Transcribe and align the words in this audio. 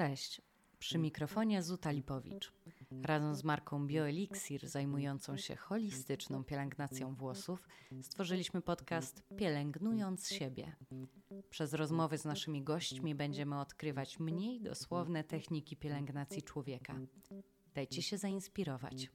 Cześć, 0.00 0.42
przy 0.78 0.98
mikrofonie 0.98 1.62
Zuta 1.62 1.90
Lipowicz. 1.90 2.52
Razem 3.02 3.34
z 3.34 3.44
marką 3.44 3.86
BioElixir 3.86 4.68
zajmującą 4.68 5.36
się 5.36 5.56
holistyczną 5.56 6.44
pielęgnacją 6.44 7.14
włosów 7.14 7.68
stworzyliśmy 8.02 8.62
podcast 8.62 9.22
Pielęgnując 9.36 10.28
siebie. 10.28 10.76
Przez 11.50 11.74
rozmowy 11.74 12.18
z 12.18 12.24
naszymi 12.24 12.62
gośćmi 12.62 13.14
będziemy 13.14 13.60
odkrywać 13.60 14.18
mniej 14.18 14.60
dosłowne 14.60 15.24
techniki 15.24 15.76
pielęgnacji 15.76 16.42
człowieka. 16.42 16.98
Dajcie 17.74 18.02
się 18.02 18.18
zainspirować 18.18 19.10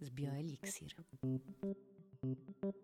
z 0.00 0.10
BioElixir. 0.10 0.94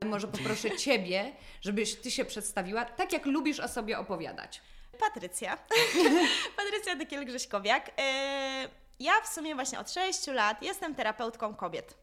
Może 0.07 0.29
poproszę 0.29 0.77
Ciebie, 0.77 1.33
żebyś 1.61 1.95
Ty 1.95 2.11
się 2.11 2.25
przedstawiła 2.25 2.85
tak, 2.85 3.12
jak 3.12 3.27
lubisz 3.27 3.61
o 3.61 3.69
sobie 3.69 3.99
opowiadać. 3.99 4.62
Patrycja. 5.01 5.59
Patrycja 6.57 6.96
Dykiel-Grześkowiak. 6.96 7.91
E, 7.98 8.69
ja 9.01 9.20
w 9.25 9.29
sumie 9.29 9.55
właśnie 9.55 9.80
od 9.80 9.91
6 9.91 10.27
lat 10.27 10.62
jestem 10.62 10.95
terapeutką 10.95 11.55
kobiet. 11.55 11.95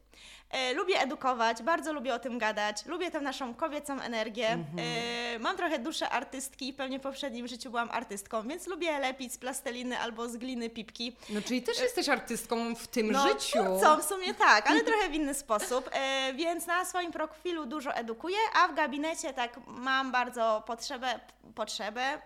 E, 0.56 0.74
lubię 0.74 1.02
edukować, 1.02 1.64
bardzo 1.64 1.94
lubię 1.94 2.14
o 2.14 2.20
tym 2.20 2.38
gadać, 2.40 2.86
lubię 2.86 3.12
tę 3.12 3.22
naszą 3.22 3.54
kobiecą 3.54 4.02
energię. 4.02 4.48
E, 4.78 5.40
mam 5.40 5.58
trochę 5.58 5.80
duszę 5.80 6.10
artystki, 6.10 6.74
pewnie 6.74 7.00
w 7.00 7.02
poprzednim 7.02 7.48
życiu 7.48 7.70
byłam 7.70 7.90
artystką, 7.92 8.48
więc 8.48 8.68
lubię 8.68 9.00
lepić 9.00 9.34
z 9.34 9.38
plasteliny 9.38 10.00
albo 10.00 10.30
z 10.30 10.38
gliny 10.38 10.70
pipki. 10.70 11.16
No 11.30 11.42
czyli 11.42 11.62
też 11.62 11.80
jesteś 11.80 12.10
artystką 12.10 12.76
w 12.76 12.88
tym 12.88 13.12
No, 13.12 13.28
życiu. 13.28 13.60
twórcą 13.64 13.98
w 14.02 14.06
sumie 14.06 14.34
tak, 14.34 14.70
ale 14.72 14.82
trochę 14.90 15.10
w 15.10 15.14
inny 15.14 15.34
sposób. 15.34 15.90
E, 15.94 16.34
więc 16.34 16.68
na 16.68 16.86
swoim 16.86 17.12
profilu 17.12 17.66
dużo 17.66 17.94
edukuję, 17.96 18.38
a 18.56 18.68
w 18.68 18.76
gabinecie 18.76 19.34
tak 19.34 19.60
mam 19.68 20.12
bardzo 20.12 20.64
potrzebę, 20.68 21.20
potrzebę, 21.56 22.22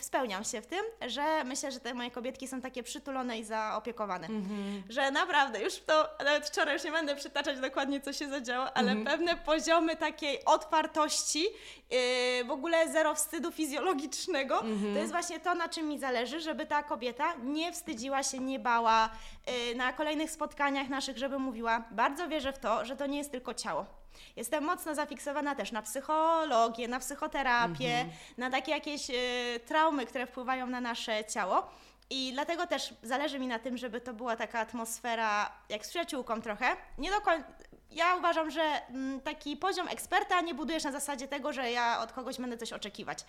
spełniam 0.00 0.44
się 0.44 0.60
w 0.62 0.66
tym, 0.66 0.80
że 1.06 1.44
myślę, 1.44 1.72
że 1.72 1.80
te 1.80 1.94
moje 1.94 2.10
kobietki 2.10 2.48
są 2.48 2.60
takie 2.60 2.82
przytulone 2.82 3.38
i 3.38 3.44
zaopiekowane. 3.44 4.26
Mhm. 4.26 4.82
Że 4.88 5.10
naprawdę, 5.10 5.62
już 5.62 5.76
to, 5.76 6.08
nawet 6.24 6.46
wczoraj 6.48 6.74
już 6.74 6.84
nie 6.84 6.92
będę 6.92 7.16
przytaczać 7.38 7.60
dokładnie, 7.60 8.00
co 8.00 8.12
się 8.12 8.28
zadziało, 8.28 8.76
ale 8.76 8.96
pewne 8.96 9.36
poziomy 9.36 9.96
takiej 9.96 10.44
otwartości, 10.44 11.42
yy, 11.42 12.44
w 12.44 12.50
ogóle 12.50 12.92
zero 12.92 13.14
wstydu 13.14 13.52
fizjologicznego, 13.52 14.60
to 14.92 14.98
jest 14.98 15.12
właśnie 15.12 15.40
to, 15.40 15.54
na 15.54 15.68
czym 15.68 15.88
mi 15.88 15.98
zależy, 15.98 16.40
żeby 16.40 16.66
ta 16.66 16.82
kobieta 16.82 17.34
nie 17.42 17.72
wstydziła 17.72 18.22
się, 18.22 18.38
nie 18.38 18.58
bała 18.58 19.10
yy, 19.68 19.74
na 19.74 19.92
kolejnych 19.92 20.30
spotkaniach 20.30 20.88
naszych, 20.88 21.18
żeby 21.18 21.38
mówiła, 21.38 21.84
bardzo 21.90 22.28
wierzę 22.28 22.52
w 22.52 22.58
to, 22.58 22.84
że 22.84 22.96
to 22.96 23.06
nie 23.06 23.18
jest 23.18 23.30
tylko 23.30 23.54
ciało. 23.54 23.86
Jestem 24.36 24.64
mocno 24.64 24.94
zafiksowana 24.94 25.54
też 25.54 25.72
na 25.72 25.82
psychologię, 25.82 26.88
na 26.88 27.00
psychoterapię, 27.00 28.04
na 28.38 28.50
takie 28.50 28.72
jakieś 28.72 29.10
y, 29.10 29.14
traumy, 29.66 30.06
które 30.06 30.26
wpływają 30.26 30.66
na 30.66 30.80
nasze 30.80 31.24
ciało. 31.24 31.70
I 32.10 32.32
dlatego 32.32 32.66
też 32.66 32.94
zależy 33.02 33.38
mi 33.38 33.46
na 33.46 33.58
tym, 33.58 33.76
żeby 33.76 34.00
to 34.00 34.14
była 34.14 34.36
taka 34.36 34.58
atmosfera 34.60 35.52
jak 35.68 35.86
z 35.86 35.88
przyjaciółką 35.88 36.42
trochę. 36.42 36.76
Nie 36.98 37.10
do 37.10 37.20
końca. 37.20 37.48
Ja 37.90 38.16
uważam, 38.16 38.50
że 38.50 38.62
mm, 38.90 39.20
taki 39.20 39.56
poziom 39.56 39.88
eksperta 39.88 40.40
nie 40.40 40.54
budujesz 40.54 40.84
na 40.84 40.92
zasadzie 40.92 41.28
tego, 41.28 41.52
że 41.52 41.70
ja 41.70 42.00
od 42.02 42.12
kogoś 42.12 42.38
będę 42.38 42.56
coś 42.56 42.72
oczekiwać. 42.72 43.24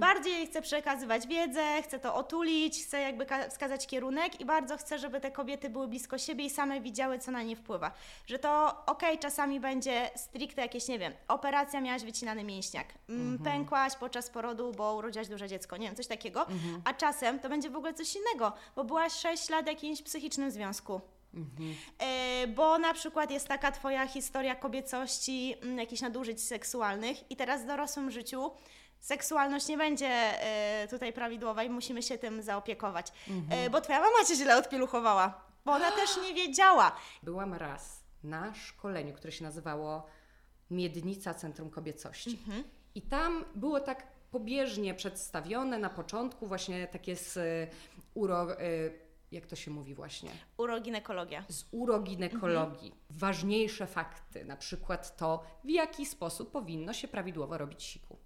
Bardziej 0.00 0.46
chcę 0.46 0.62
przekazywać 0.62 1.26
wiedzę, 1.26 1.82
chcę 1.82 1.98
to 1.98 2.14
otulić, 2.14 2.84
chcę 2.84 3.00
jakby 3.00 3.26
ka- 3.26 3.48
wskazać 3.48 3.86
kierunek 3.86 4.40
i 4.40 4.44
bardzo 4.44 4.76
chcę, 4.76 4.98
żeby 4.98 5.20
te 5.20 5.30
kobiety 5.30 5.70
były 5.70 5.88
blisko 5.88 6.18
siebie 6.18 6.44
i 6.44 6.50
same 6.50 6.80
widziały, 6.80 7.18
co 7.18 7.30
na 7.30 7.42
nie 7.42 7.56
wpływa. 7.56 7.90
Że 8.26 8.38
to 8.38 8.76
okej, 8.86 9.18
czasami 9.18 9.60
będzie 9.60 10.10
stricte 10.16 10.62
jakieś, 10.62 10.88
nie 10.88 10.98
wiem, 10.98 11.12
operacja, 11.28 11.80
miałaś 11.80 12.02
wycinany 12.04 12.44
mięśniak, 12.44 12.86
mm, 13.08 13.38
pękłaś 13.38 13.96
podczas 13.96 14.30
porodu, 14.30 14.72
bo 14.76 14.94
urodziłaś 14.94 15.28
duże 15.28 15.48
dziecko, 15.48 15.76
nie 15.76 15.86
wiem, 15.86 15.96
coś 15.96 16.06
takiego, 16.06 16.46
a 16.84 16.94
czasem 16.94 17.38
to 17.40 17.48
będzie 17.48 17.70
w 17.70 17.76
ogóle 17.76 17.94
coś 17.94 18.16
innego, 18.16 18.52
bo 18.76 18.84
byłaś 18.84 19.12
6 19.12 19.48
lat 19.50 19.64
w 19.64 19.68
jakimś 19.68 20.02
psychicznym 20.02 20.50
związku. 20.50 21.00
E, 21.98 22.46
bo 22.46 22.78
na 22.78 22.94
przykład 22.94 23.30
jest 23.30 23.48
taka 23.48 23.72
Twoja 23.72 24.06
historia 24.06 24.54
kobiecości, 24.54 25.54
mm, 25.62 25.78
jakichś 25.78 26.02
nadużyć 26.02 26.42
seksualnych 26.42 27.30
i 27.30 27.36
teraz 27.36 27.62
w 27.62 27.66
dorosłym 27.66 28.10
życiu 28.10 28.50
seksualność 29.00 29.68
nie 29.68 29.78
będzie 29.78 30.08
e, 30.08 30.88
tutaj 30.88 31.12
prawidłowa 31.12 31.62
i 31.62 31.70
musimy 31.70 32.02
się 32.02 32.18
tym 32.18 32.42
zaopiekować. 32.42 33.12
E, 33.50 33.70
bo 33.70 33.80
Twoja 33.80 34.00
mama 34.00 34.24
Cię 34.28 34.36
źle 34.36 34.56
odpieluchowała, 34.56 35.44
bo 35.64 35.72
ona 35.72 35.90
też 36.00 36.10
nie 36.22 36.34
wiedziała. 36.34 36.96
Byłam 37.22 37.54
raz 37.54 38.02
na 38.24 38.54
szkoleniu, 38.54 39.14
które 39.14 39.32
się 39.32 39.44
nazywało 39.44 40.06
Miednica 40.70 41.34
Centrum 41.34 41.70
Kobiecości. 41.70 42.30
Mhm. 42.30 42.64
I 42.94 43.02
tam 43.02 43.44
było 43.54 43.80
tak 43.80 44.06
pobieżnie 44.30 44.94
przedstawione 44.94 45.78
na 45.78 45.90
początku 45.90 46.46
właśnie 46.46 46.86
takie 46.86 47.16
z 47.16 47.38
uro... 48.14 48.60
Y, 48.60 49.11
jak 49.32 49.46
to 49.46 49.56
się 49.56 49.70
mówi 49.70 49.94
właśnie? 49.94 50.30
Uroginekologia. 50.56 51.44
z 51.48 51.64
uroginekologii. 51.70 52.94
Ważniejsze 53.10 53.86
fakty, 53.86 54.44
na 54.44 54.56
przykład 54.56 55.16
to, 55.16 55.42
w 55.64 55.70
jaki 55.70 56.06
sposób 56.06 56.50
powinno 56.50 56.92
się 56.92 57.08
prawidłowo 57.08 57.58
robić 57.58 57.82
siku. 57.82 58.18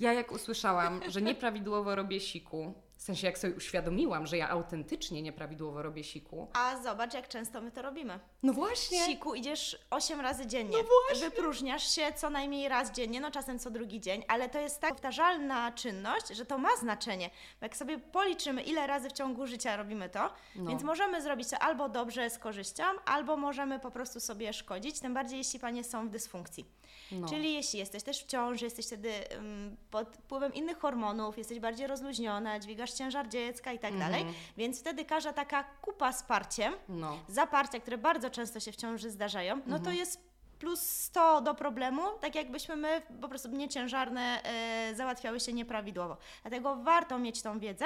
Ja 0.00 0.12
jak 0.12 0.32
usłyszałam, 0.32 1.00
że 1.08 1.22
nieprawidłowo 1.28 1.94
robię 1.94 2.20
siku, 2.20 2.74
w 2.96 3.02
sensie 3.02 3.26
jak 3.26 3.38
sobie 3.38 3.54
uświadomiłam, 3.54 4.26
że 4.26 4.36
ja 4.36 4.48
autentycznie 4.48 5.22
nieprawidłowo 5.22 5.82
robię 5.82 6.04
siku, 6.04 6.48
A 6.52 6.82
zobacz, 6.82 7.14
jak 7.14 7.28
często 7.28 7.60
my 7.60 7.70
to 7.70 7.82
robimy. 7.82 8.20
no 8.42 8.52
właśnie, 8.52 8.98
Siku 9.06 9.34
idziesz 9.34 9.78
8 9.90 10.20
razy 10.20 10.46
dziennie. 10.46 10.76
No 10.78 10.84
właśnie. 11.08 11.30
Wypróżniasz 11.30 11.94
się 11.94 12.12
co 12.16 12.30
najmniej 12.30 12.68
raz 12.68 12.90
dziennie, 12.92 13.20
no 13.20 13.30
czasem 13.30 13.58
co 13.58 13.70
drugi 13.70 14.00
dzień, 14.00 14.24
ale 14.28 14.48
to 14.48 14.58
jest 14.60 14.80
tak 14.80 14.90
powtarzalna 14.90 15.72
czynność, 15.72 16.28
że 16.28 16.46
to 16.46 16.58
ma 16.58 16.76
znaczenie. 16.76 17.30
Bo 17.60 17.64
jak 17.66 17.76
sobie 17.76 17.98
policzymy, 17.98 18.62
ile 18.62 18.86
razy 18.86 19.08
w 19.08 19.12
ciągu 19.12 19.46
życia 19.46 19.76
robimy 19.76 20.08
to, 20.08 20.30
No. 20.56 20.70
więc 20.70 20.82
możemy 20.82 21.22
zrobić 21.22 21.48
to 21.50 21.58
albo 21.58 21.88
dobrze 21.88 22.30
z 22.30 22.38
korzyścią, 22.38 22.84
albo 23.04 23.36
możemy 23.36 23.80
po 23.80 23.90
prostu 23.90 24.20
sobie 24.20 24.52
szkodzić, 24.52 25.00
tym 25.00 25.14
bardziej 25.14 25.38
jeśli 25.38 25.60
panie 25.60 25.84
są 25.84 26.06
w 26.08 26.10
dysfunkcji. 26.10 26.66
No. 27.12 27.28
Czyli 27.28 27.54
jeśli 27.54 27.78
jesteś 27.78 28.02
też 28.02 28.22
w 28.22 28.26
ciąży, 28.26 28.64
jesteś 28.64 28.86
wtedy 28.86 29.32
ym, 29.32 29.76
pod 29.90 30.16
wpływem 30.16 30.54
innych 30.54 30.78
hormonów, 30.78 31.38
jesteś 31.38 31.60
bardziej 31.60 31.86
rozluźniona, 31.86 32.58
dźwigasz 32.60 32.92
ciężar 32.92 33.28
dziecka 33.28 33.72
i 33.72 33.78
tak 33.78 33.98
dalej, 33.98 34.24
więc 34.56 34.80
wtedy 34.80 35.04
każda 35.04 35.32
taka 35.32 35.64
kupa 35.64 36.12
z 36.12 36.22
parciem 36.22 36.74
no. 36.88 37.18
zaparcia, 37.28 37.80
które 37.80 37.98
bardzo 37.98 38.30
często 38.30 38.60
się 38.60 38.72
w 38.72 38.76
ciąży 38.76 39.10
zdarzają, 39.10 39.56
no 39.56 39.62
Mhm. 39.62 39.82
to 39.82 39.90
jest 39.90 40.33
plus 40.64 40.80
100 40.80 41.40
do 41.40 41.54
problemu, 41.54 42.02
tak 42.20 42.34
jakbyśmy 42.34 42.76
my 42.76 43.02
po 43.20 43.28
prostu 43.28 43.48
nieciężarne 43.48 44.42
e, 44.42 44.94
załatwiały 44.94 45.40
się 45.40 45.52
nieprawidłowo. 45.52 46.16
Dlatego 46.42 46.76
warto 46.76 47.18
mieć 47.18 47.42
tą 47.42 47.58
wiedzę. 47.58 47.84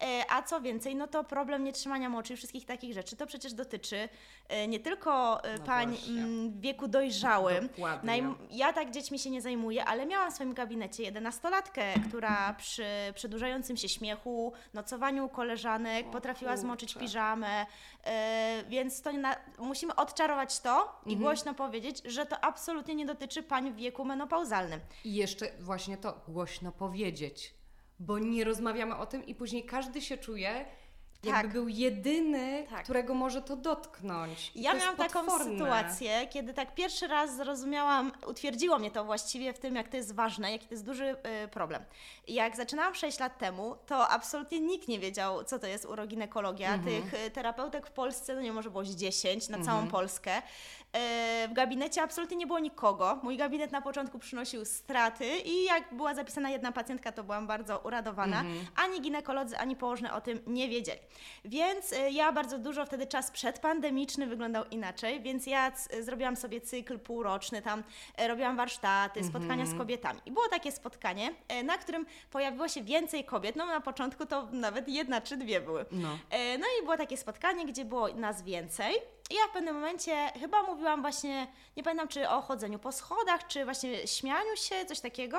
E, 0.00 0.24
a 0.30 0.42
co 0.42 0.60
więcej, 0.60 0.96
no 0.96 1.06
to 1.06 1.24
problem 1.24 1.64
nietrzymania 1.64 2.08
moczy 2.08 2.32
i 2.32 2.36
wszystkich 2.36 2.64
takich 2.66 2.94
rzeczy, 2.94 3.16
to 3.16 3.26
przecież 3.26 3.52
dotyczy 3.52 4.08
e, 4.48 4.68
nie 4.68 4.80
tylko 4.80 5.40
No 5.58 5.64
pań 5.64 5.96
mm, 6.08 6.50
w 6.50 6.60
wieku 6.60 6.88
dojrzałym. 6.88 7.68
Dokładnie. 7.68 8.22
Ja 8.50 8.72
tak 8.72 8.90
dziećmi 8.90 9.18
się 9.18 9.30
nie 9.30 9.42
zajmuję, 9.42 9.84
ale 9.84 10.06
miałam 10.06 10.30
w 10.30 10.34
swoim 10.34 10.54
gabinecie 10.54 11.02
jedenastolatkę, 11.02 11.82
która 12.08 12.54
przy 12.54 12.84
przedłużającym 13.14 13.76
się 13.76 13.88
śmiechu, 13.88 14.52
nocowaniu 14.74 15.28
koleżanek 15.28 16.06
O 16.06 16.10
potrafiła 16.10 16.56
zmoczyć 16.56 16.92
kurczę. 16.92 17.06
piżamę, 17.06 17.66
e, 18.04 18.64
więc 18.68 19.02
to 19.02 19.12
na, 19.12 19.36
musimy 19.58 19.94
odczarować 19.94 20.60
to 20.60 21.00
i 21.06 21.16
głośno 21.16 21.54
powiedzieć, 21.54 22.02
że 22.14 22.26
to 22.26 22.44
absolutnie 22.44 22.94
nie 22.94 23.06
dotyczy 23.06 23.42
pań 23.42 23.72
w 23.72 23.76
wieku 23.76 24.04
menopauzalnym. 24.04 24.80
I 25.04 25.14
jeszcze 25.14 25.46
właśnie 25.60 25.96
to 25.96 26.20
głośno 26.28 26.72
powiedzieć, 26.72 27.54
bo 27.98 28.18
nie 28.18 28.44
rozmawiamy 28.44 28.96
o 28.96 29.06
tym 29.06 29.26
i 29.26 29.34
później 29.34 29.64
każdy 29.64 30.00
się 30.00 30.18
czuje, 30.18 30.66
jakby 31.26 31.42
Tak. 31.42 31.52
był 31.52 31.68
jedyny, 31.68 32.66
Tak. 32.70 32.84
którego 32.84 33.14
może 33.14 33.42
to 33.42 33.56
dotknąć. 33.56 34.52
I 34.54 34.62
Ja 34.62 34.72
to 34.72 34.78
miałam 34.78 34.96
taką 34.96 35.38
sytuację, 35.38 36.26
kiedy 36.30 36.54
tak 36.54 36.74
pierwszy 36.74 37.06
raz 37.06 37.36
zrozumiałam, 37.36 38.12
utwierdziło 38.26 38.78
mnie 38.78 38.90
to 38.90 39.04
właściwie 39.04 39.52
w 39.52 39.58
tym, 39.58 39.74
jak 39.74 39.88
to 39.88 39.96
jest 39.96 40.14
ważne, 40.14 40.52
jaki 40.52 40.66
to 40.66 40.74
jest 40.74 40.84
duży 40.84 41.16
y, 41.44 41.48
problem. 41.48 41.84
Jak 42.28 42.56
zaczynałam 42.56 42.94
6 42.94 43.18
lat 43.20 43.38
temu, 43.38 43.76
to 43.86 44.08
absolutnie 44.08 44.60
nikt 44.60 44.88
nie 44.88 44.98
wiedział, 44.98 45.44
co 45.44 45.58
to 45.58 45.66
jest 45.66 45.84
uroginekologia. 45.84 46.78
Tych 46.78 47.14
y, 47.26 47.30
terapeutek 47.30 47.86
w 47.86 47.90
Polsce, 47.90 48.34
no 48.34 48.40
nie 48.40 48.52
może 48.52 48.70
było 48.70 48.84
z 48.84 48.96
10 48.96 49.48
na 49.48 49.64
całą 49.64 49.88
Polskę. 49.88 50.38
Y, 50.38 51.48
w 51.48 51.52
gabinecie 51.52 52.02
absolutnie 52.02 52.36
nie 52.36 52.46
było 52.46 52.58
nikogo. 52.58 53.18
Mój 53.22 53.36
gabinet 53.36 53.72
na 53.72 53.80
początku 53.82 54.18
przynosił 54.18 54.64
straty 54.64 55.38
i 55.44 55.64
jak 55.64 55.94
była 55.94 56.14
zapisana 56.14 56.50
jedna 56.50 56.72
pacjentka, 56.72 57.12
to 57.12 57.24
byłam 57.24 57.46
bardzo 57.46 57.78
uradowana. 57.78 58.44
Ani 58.76 59.00
ginekolodzy, 59.00 59.58
ani 59.58 59.76
położne 59.76 60.12
o 60.14 60.20
tym 60.20 60.40
nie 60.46 60.68
wiedzieli. 60.68 61.00
Więc 61.44 61.92
y, 61.92 62.10
ja 62.10 62.32
bardzo 62.32 62.58
dużo 62.58 62.86
wtedy 62.86 63.06
czas 63.06 63.30
przedpandemiczny 63.30 64.26
wyglądał 64.26 64.64
inaczej, 64.70 65.20
więc 65.20 65.46
ja 65.46 65.70
c- 65.70 66.02
zrobiłam 66.02 66.36
sobie 66.36 66.60
cykl 66.60 66.98
półroczny, 66.98 67.62
tam 67.62 67.82
e, 68.16 68.28
robiłam 68.28 68.56
warsztaty, 68.56 69.24
spotkania 69.24 69.66
z 69.66 69.78
kobietami. 69.78 70.20
I 70.26 70.30
było 70.30 70.48
takie 70.48 70.72
spotkanie, 70.72 71.34
e, 71.48 71.62
na 71.62 71.78
którym 71.78 72.06
pojawiło 72.30 72.68
się 72.68 72.82
więcej 72.82 73.24
kobiet. 73.24 73.56
No 73.56 73.66
na 73.66 73.80
początku 73.80 74.26
to 74.26 74.48
nawet 74.52 74.88
jedna 74.88 75.20
czy 75.20 75.36
dwie 75.36 75.60
były. 75.60 75.84
No. 75.90 76.18
E, 76.30 76.58
No 76.58 76.66
i 76.80 76.82
było 76.82 76.96
takie 76.96 77.16
spotkanie, 77.16 77.66
gdzie 77.66 77.84
było 77.84 78.08
nas 78.08 78.42
więcej. 78.42 78.94
I 79.30 79.34
ja 79.34 79.46
w 79.46 79.50
pewnym 79.50 79.74
momencie 79.74 80.16
chyba 80.40 80.62
mówiłam 80.62 81.00
właśnie, 81.02 81.46
nie 81.76 81.82
pamiętam 81.82 82.08
czy 82.08 82.28
o 82.28 82.40
chodzeniu 82.42 82.78
po 82.78 82.92
schodach, 82.92 83.46
czy 83.46 83.64
właśnie 83.64 84.06
śmianiu 84.06 84.56
się, 84.56 84.84
coś 84.86 85.00
takiego. 85.00 85.38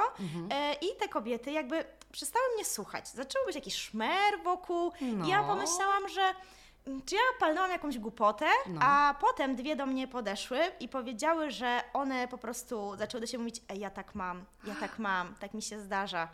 E, 0.51 0.73
I 0.73 0.95
te 0.99 1.07
kobiety 1.07 1.51
jakby 1.51 1.85
przestały 2.15 2.45
mnie 2.55 2.65
słuchać. 2.65 3.07
Zaczęło 3.07 3.45
być 3.45 3.55
jakiś 3.55 3.75
szmer 3.75 4.43
wokół 4.43 4.91
No. 5.01 5.25
i 5.25 5.29
ja 5.29 5.43
pomyślałam, 5.43 6.09
że 6.09 6.33
mm, 6.87 7.01
czy 7.05 7.15
ja 7.15 7.21
palnęłam 7.39 7.71
jakąś 7.71 7.99
głupotę, 7.99 8.45
No. 8.67 8.81
a 8.83 9.15
potem 9.21 9.55
dwie 9.55 9.75
do 9.75 9.85
mnie 9.85 10.07
podeszły 10.07 10.59
i 10.79 10.89
powiedziały, 10.89 11.51
że 11.51 11.83
one 11.93 12.27
po 12.27 12.37
prostu 12.37 12.95
zaczęły 12.97 13.21
do 13.21 13.27
siebie 13.27 13.39
mówić, 13.43 13.61
ej, 13.69 13.79
ja 13.79 13.89
tak 13.89 14.15
mam, 14.15 14.45
ja 14.63 14.75
tak 14.75 14.99
mam, 14.99 15.35
tak 15.35 15.53
mi 15.53 15.61
się 15.61 15.79
zdarza. 15.79 16.27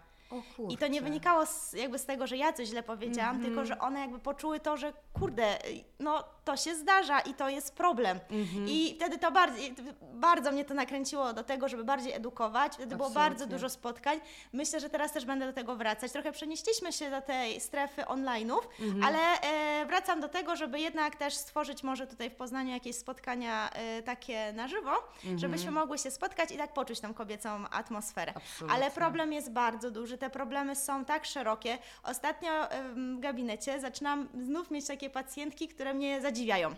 I 0.70 0.78
to 0.78 0.88
nie 0.88 1.02
wynikało 1.02 1.46
z, 1.46 1.74
jakby 1.74 2.00
z 2.00 2.06
tego, 2.06 2.28
że 2.28 2.38
ja 2.38 2.54
coś 2.54 2.68
źle 2.68 2.84
powiedziałam, 2.84 3.36
Mhm. 3.36 3.46
tylko 3.54 3.66
że 3.66 3.80
one 3.80 4.00
jakby 4.00 4.20
poczuły 4.20 4.60
to, 4.60 4.78
że 4.78 4.94
kurde, 5.14 5.58
no 6.00 6.24
to 6.46 6.58
się 6.58 6.76
zdarza 6.76 7.20
i 7.20 7.34
to 7.34 7.50
jest 7.50 7.76
problem. 7.76 8.20
Mhm. 8.30 8.66
I 8.70 8.94
wtedy 8.96 9.18
to 9.18 9.32
bardziej, 9.32 9.76
bardzo 10.14 10.52
mnie 10.52 10.66
to 10.66 10.74
nakręciło 10.74 11.34
do 11.34 11.44
tego, 11.44 11.68
żeby 11.70 11.84
bardziej 11.84 12.14
edukować. 12.14 12.74
Wtedy 12.74 12.96
było 12.96 13.10
bardzo 13.10 13.32
Absolutnie. 13.34 13.56
dużo 13.56 13.70
spotkań. 13.70 14.20
Myślę, 14.54 14.80
że 14.80 14.90
teraz 14.90 15.12
też 15.14 15.26
będę 15.26 15.46
do 15.48 15.54
tego 15.54 15.76
wracać. 15.76 16.12
Trochę 16.12 16.32
przenieśliśmy 16.32 16.94
się 16.94 17.10
do 17.12 17.22
tej 17.22 17.60
strefy 17.62 18.02
online'ów, 18.02 18.60
Mhm. 18.80 19.04
ale 19.04 19.20
e, 19.42 19.86
wracam 19.86 20.22
do 20.22 20.30
tego, 20.30 20.56
żeby 20.56 20.80
jednak 20.80 21.16
też 21.16 21.34
stworzyć 21.34 21.84
może 21.84 22.08
tutaj 22.08 22.30
w 22.30 22.36
Poznaniu 22.36 22.72
jakieś 22.72 22.96
spotkania 22.96 23.70
e, 23.74 24.04
takie 24.04 24.54
na 24.54 24.68
żywo, 24.68 24.92
Mhm. 25.16 25.40
żebyśmy 25.40 25.72
mogły 25.72 25.98
się 25.98 26.12
spotkać 26.12 26.52
i 26.52 26.58
tak 26.58 26.74
poczuć 26.74 27.00
tą 27.00 27.14
kobiecą 27.14 27.66
atmosferę. 27.72 28.34
Absolutnie. 28.36 28.76
Ale 28.78 28.92
problem 28.92 29.34
jest 29.34 29.52
bardzo 29.52 29.92
duży, 29.92 30.18
te 30.22 30.30
problemy 30.30 30.76
są 30.76 31.06
tak 31.06 31.26
szerokie. 31.26 31.78
Ostatnio 32.04 32.52
w 32.96 33.20
gabinecie 33.20 33.80
zaczynam 33.80 34.30
znów 34.42 34.72
mieć 34.72 34.88
takie 34.88 35.10
pacjentki, 35.10 35.68
które 35.68 35.94
mnie 35.94 36.22
zadziwiają. 36.22 36.70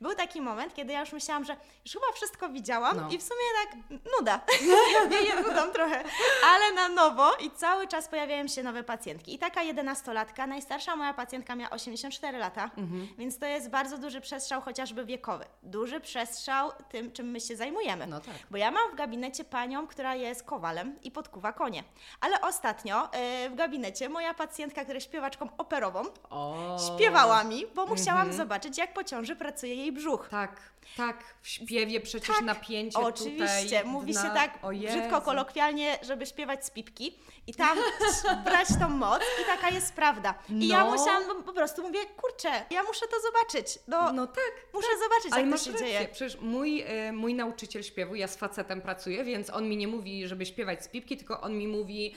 Był 0.00 0.14
taki 0.14 0.40
moment, 0.40 0.74
kiedy 0.74 0.92
ja 0.92 1.00
już 1.00 1.12
myślałam, 1.12 1.44
że 1.44 1.56
już 1.84 1.92
chyba 1.94 2.06
wszystko 2.14 2.48
widziałam 2.48 2.96
No. 2.96 3.08
i 3.10 3.18
w 3.18 3.22
sumie 3.22 3.40
tak 3.64 4.00
nuda. 4.18 4.40
Wieje 5.10 5.34
nudą 5.42 5.72
trochę, 5.72 6.04
ale 6.46 6.72
na 6.74 6.88
nowo 6.88 7.34
i 7.36 7.50
cały 7.50 7.88
czas 7.88 8.08
pojawiają 8.08 8.48
się 8.48 8.62
nowe 8.62 8.82
pacjentki. 8.82 9.34
I 9.34 9.38
taka 9.38 9.62
jedenastolatka, 9.62 10.46
najstarsza 10.46 10.96
moja 10.96 11.14
pacjentka 11.14 11.56
miała 11.56 11.70
84 11.70 12.38
lata, 12.38 12.70
Mhm. 12.76 13.08
więc 13.18 13.38
to 13.38 13.46
jest 13.46 13.70
bardzo 13.70 13.98
duży 13.98 14.20
przestrzał 14.20 14.60
chociażby 14.60 15.04
wiekowy. 15.04 15.44
Duży 15.62 16.00
przestrzał 16.00 16.72
tym, 16.90 17.12
czym 17.12 17.30
my 17.30 17.40
się 17.40 17.56
zajmujemy. 17.56 18.06
No 18.06 18.20
tak. 18.20 18.34
Bo 18.50 18.56
ja 18.56 18.70
mam 18.70 18.90
w 18.92 18.94
gabinecie 18.94 19.44
panią, 19.44 19.86
która 19.86 20.14
jest 20.14 20.42
kowalem 20.42 20.96
i 21.02 21.10
podkuwa 21.10 21.52
konie. 21.52 21.84
Ale 22.20 22.40
ostatnio 22.40 22.91
e, 23.12 23.50
w 23.50 23.54
gabinecie 23.54 24.08
moja 24.08 24.34
pacjentka, 24.34 24.80
która 24.82 24.94
jest 24.94 25.06
śpiewaczką 25.06 25.48
operową, 25.58 26.02
O. 26.30 26.78
śpiewała 26.96 27.44
mi, 27.44 27.66
bo 27.74 27.86
musiałam 27.86 28.20
Mhm. 28.20 28.36
zobaczyć, 28.36 28.78
jak 28.78 28.92
po 28.94 29.04
ciąży 29.04 29.36
pracuje 29.36 29.74
jej 29.74 29.92
brzuch. 29.92 30.28
Tak, 30.30 30.60
tak. 30.96 31.16
W 31.42 31.48
śpiewie 31.48 32.00
przecież 32.00 32.36
Tak, 32.36 32.44
napięcie 32.44 32.98
Oczywiście, 32.98 33.64
tutaj. 33.78 33.84
mówi 33.84 34.12
dna. 34.12 34.22
się 34.22 34.28
tak 34.30 34.58
brzydko, 34.72 35.20
kolokwialnie, 35.20 35.98
żeby 36.02 36.26
śpiewać 36.26 36.66
z 36.66 36.70
pipki 36.70 37.18
i 37.46 37.54
tam 37.54 37.78
brać 38.44 38.68
tą 38.80 38.88
moc 38.88 39.22
i 39.42 39.46
taka 39.46 39.70
jest 39.74 39.92
prawda. 39.94 40.34
I 40.48 40.68
ja 40.68 40.84
No. 40.84 40.90
musiałam, 40.90 41.22
no, 41.28 41.34
po 41.34 41.52
prostu 41.52 41.82
mówię, 41.82 41.98
kurczę, 42.16 42.48
ja 42.70 42.82
muszę 42.82 43.06
to 43.08 43.16
zobaczyć, 43.20 43.78
no, 43.88 44.12
No 44.12 44.26
tak. 44.26 44.52
muszę 44.74 44.88
zobaczyć, 45.02 45.32
Ale 45.32 45.42
jak 45.42 45.50
to 45.58 45.64
się 45.64 45.72
rację, 45.72 45.86
dzieje. 45.86 46.08
przecież 46.08 46.40
mój, 46.40 46.80
e, 46.86 47.12
mój 47.12 47.34
nauczyciel 47.34 47.82
śpiewu, 47.82 48.14
ja 48.14 48.28
z 48.28 48.36
facetem 48.36 48.80
pracuję, 48.82 49.24
więc 49.24 49.50
on 49.50 49.68
mi 49.68 49.76
nie 49.76 49.88
mówi, 49.88 50.28
żeby 50.28 50.46
śpiewać 50.46 50.84
z 50.84 50.88
pipki, 50.88 51.16
tylko 51.16 51.40
on 51.40 51.58
mi 51.58 51.68
mówi 51.68 52.14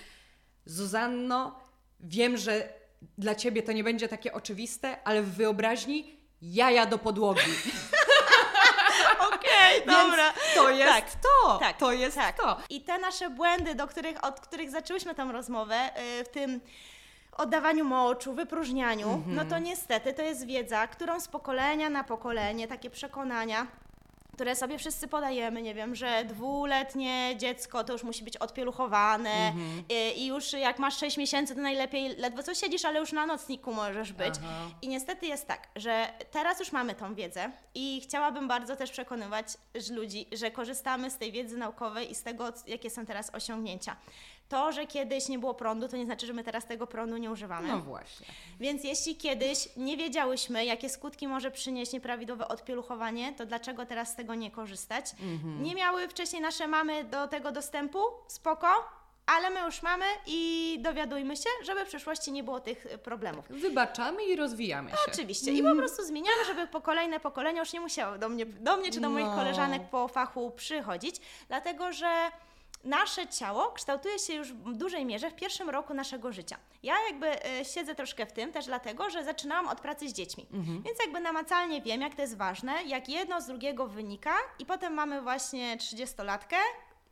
Zuzanno, 0.66 1.60
wiem, 2.00 2.38
że 2.38 2.70
dla 3.18 3.36
Ciebie 3.36 3.64
to 3.64 3.72
nie 3.72 3.84
będzie 3.84 4.08
takie 4.08 4.34
oczywiste, 4.34 4.98
ale 5.04 5.22
w 5.22 5.36
wyobraźni 5.36 6.16
jaja 6.42 6.86
do 6.86 6.98
podłogi. 6.98 7.42
Okej, 9.34 9.80
dobra. 9.86 10.34
Więc 10.34 10.56
to 10.56 10.70
jest 10.70 10.94
Tak, 10.94 11.06
to. 11.22 11.58
tak, 11.58 11.78
to 11.78 11.92
jest 11.92 12.16
tak. 12.18 12.38
to. 12.38 12.58
I 12.70 12.82
te 12.82 12.98
nasze 13.00 13.30
błędy, 13.30 13.76
do 13.76 13.88
których, 13.88 14.24
od 14.24 14.40
których 14.40 14.72
zaczęłyśmy 14.72 15.16
tę 15.16 15.30
rozmowę, 15.32 15.90
y, 16.20 16.24
w 16.24 16.30
tym 16.30 16.62
oddawaniu 17.32 17.86
moczu, 17.86 18.34
wypróżnianiu, 18.34 19.10
Mhm. 19.10 19.36
no 19.36 19.46
to 19.46 19.60
niestety 19.60 20.14
to 20.14 20.22
jest 20.22 20.46
wiedza, 20.46 20.88
którą 20.88 21.20
z 21.20 21.28
pokolenia 21.28 21.90
na 21.90 22.04
pokolenie, 22.04 22.68
takie 22.68 22.90
przekonania, 22.90 23.68
które 24.36 24.56
sobie 24.56 24.78
wszyscy 24.78 25.08
podajemy, 25.08 25.62
nie 25.62 25.74
wiem, 25.74 25.96
że 25.96 26.26
dwuletnie 26.26 27.34
dziecko 27.38 27.84
to 27.84 27.94
już 27.94 28.04
musi 28.04 28.24
być 28.24 28.38
odpieluchowane 28.38 29.30
Mhm. 29.30 29.84
y, 29.92 30.12
i 30.14 30.26
już 30.28 30.54
jak 30.54 30.80
masz 30.80 30.98
6 30.98 31.18
miesięcy, 31.18 31.56
to 31.56 31.62
najlepiej 31.62 32.16
ledwo 32.16 32.44
co 32.44 32.54
siedzisz, 32.56 32.86
ale 32.86 33.00
już 33.00 33.12
na 33.12 33.26
nocniku 33.26 33.74
możesz 33.74 34.14
być. 34.14 34.34
Aha. 34.38 34.70
I 34.82 34.88
niestety 34.88 35.26
jest 35.26 35.48
tak, 35.48 35.68
że 35.76 36.08
teraz 36.32 36.60
już 36.60 36.72
mamy 36.72 36.96
tą 36.96 37.16
wiedzę 37.16 37.52
i 37.76 38.02
chciałabym 38.04 38.48
bardzo 38.48 38.76
też 38.76 38.92
przekonywać 38.92 39.48
ludzi, 39.92 40.28
że 40.32 40.52
korzystamy 40.52 41.12
z 41.12 41.18
tej 41.18 41.32
wiedzy 41.32 41.58
naukowej 41.58 42.12
i 42.12 42.16
z 42.16 42.24
tego, 42.24 42.54
jakie 42.68 42.90
są 42.90 43.06
teraz 43.06 43.36
osiągnięcia. 43.36 43.96
To, 44.50 44.72
że 44.72 44.88
kiedyś 44.88 45.28
nie 45.30 45.40
było 45.40 45.54
prądu, 45.54 45.88
to 45.88 45.98
nie 45.98 46.06
znaczy, 46.06 46.26
że 46.28 46.34
my 46.34 46.44
teraz 46.44 46.66
tego 46.66 46.88
prądu 46.88 47.18
nie 47.18 47.32
używamy. 47.32 47.68
No 47.68 47.80
właśnie. 47.80 48.28
Więc 48.60 48.84
jeśli 48.84 49.16
kiedyś 49.16 49.70
nie 49.78 49.98
wiedziałyśmy, 49.98 50.66
jakie 50.66 50.90
skutki 50.90 51.28
może 51.28 51.52
przynieść 51.52 51.94
nieprawidłowe 51.94 52.48
odpieluchowanie, 52.48 53.34
to 53.34 53.46
dlaczego 53.46 53.86
teraz 53.86 54.10
z 54.12 54.16
tego 54.16 54.36
nie 54.36 54.52
korzystać? 54.52 55.06
Mhm. 55.22 55.64
Nie 55.64 55.76
miały 55.76 56.08
wcześniej 56.08 56.42
nasze 56.42 56.68
mamy 56.68 57.04
do 57.04 57.28
tego 57.28 57.52
dostępu, 57.52 58.00
spoko, 58.28 58.68
ale 59.26 59.50
my 59.50 59.60
już 59.60 59.82
mamy 59.82 60.06
i 60.28 60.78
dowiadujmy 60.82 61.38
się, 61.38 61.50
żeby 61.64 61.86
w 61.86 61.88
przyszłości 61.88 62.32
nie 62.32 62.44
było 62.44 62.60
tych 62.60 62.86
y, 62.86 62.98
problemów. 62.98 63.46
Wybaczamy 63.50 64.24
i 64.26 64.36
rozwijamy 64.36 64.92
się. 64.92 64.98
Oczywiście. 65.14 65.52
I 65.52 65.64
po 65.64 65.76
prostu 65.76 66.04
zmieniamy, 66.04 66.46
żeby 66.48 66.68
po 66.68 66.82
kolejne 66.82 67.20
pokolenia 67.20 67.60
już 67.60 67.74
nie 67.74 67.80
musiały 67.82 68.20
do 68.20 68.30
mnie, 68.30 68.46
do 68.46 68.78
mnie 68.78 68.92
czy 68.92 69.00
do 69.02 69.10
moich 69.10 69.26
No. 69.28 69.36
koleżanek 69.36 69.90
po 69.90 70.08
fachu 70.08 70.52
przychodzić, 70.52 71.16
dlatego 71.48 71.94
że 71.94 72.08
nasze 72.86 73.28
ciało 73.28 73.72
kształtuje 73.72 74.20
się 74.20 74.34
już 74.34 74.54
w 74.54 74.74
dużej 74.78 75.06
mierze 75.06 75.30
w 75.30 75.36
pierwszym 75.36 75.70
roku 75.70 75.94
naszego 75.94 76.32
życia. 76.32 76.58
Ja 76.84 76.96
jakby 77.10 77.46
e, 77.46 77.66
siedzę 77.66 77.96
troszkę 77.96 78.26
w 78.26 78.32
tym 78.32 78.52
też 78.52 78.66
dlatego, 78.66 79.10
że 79.10 79.24
zaczynałam 79.24 79.68
od 79.68 79.82
pracy 79.82 80.10
z 80.10 80.14
dziećmi. 80.14 80.46
Więc 80.86 81.00
jakby 81.02 81.20
namacalnie 81.20 81.82
wiem, 81.82 82.02
jak 82.02 82.16
to 82.16 82.22
jest 82.22 82.38
ważne, 82.38 82.84
jak 82.84 83.10
jedno 83.10 83.42
z 83.42 83.48
drugiego 83.48 83.88
wynika 83.88 84.34
i 84.60 84.66
potem 84.66 84.94
mamy 84.94 85.22
właśnie 85.22 85.78
30-latkę, 85.78 86.56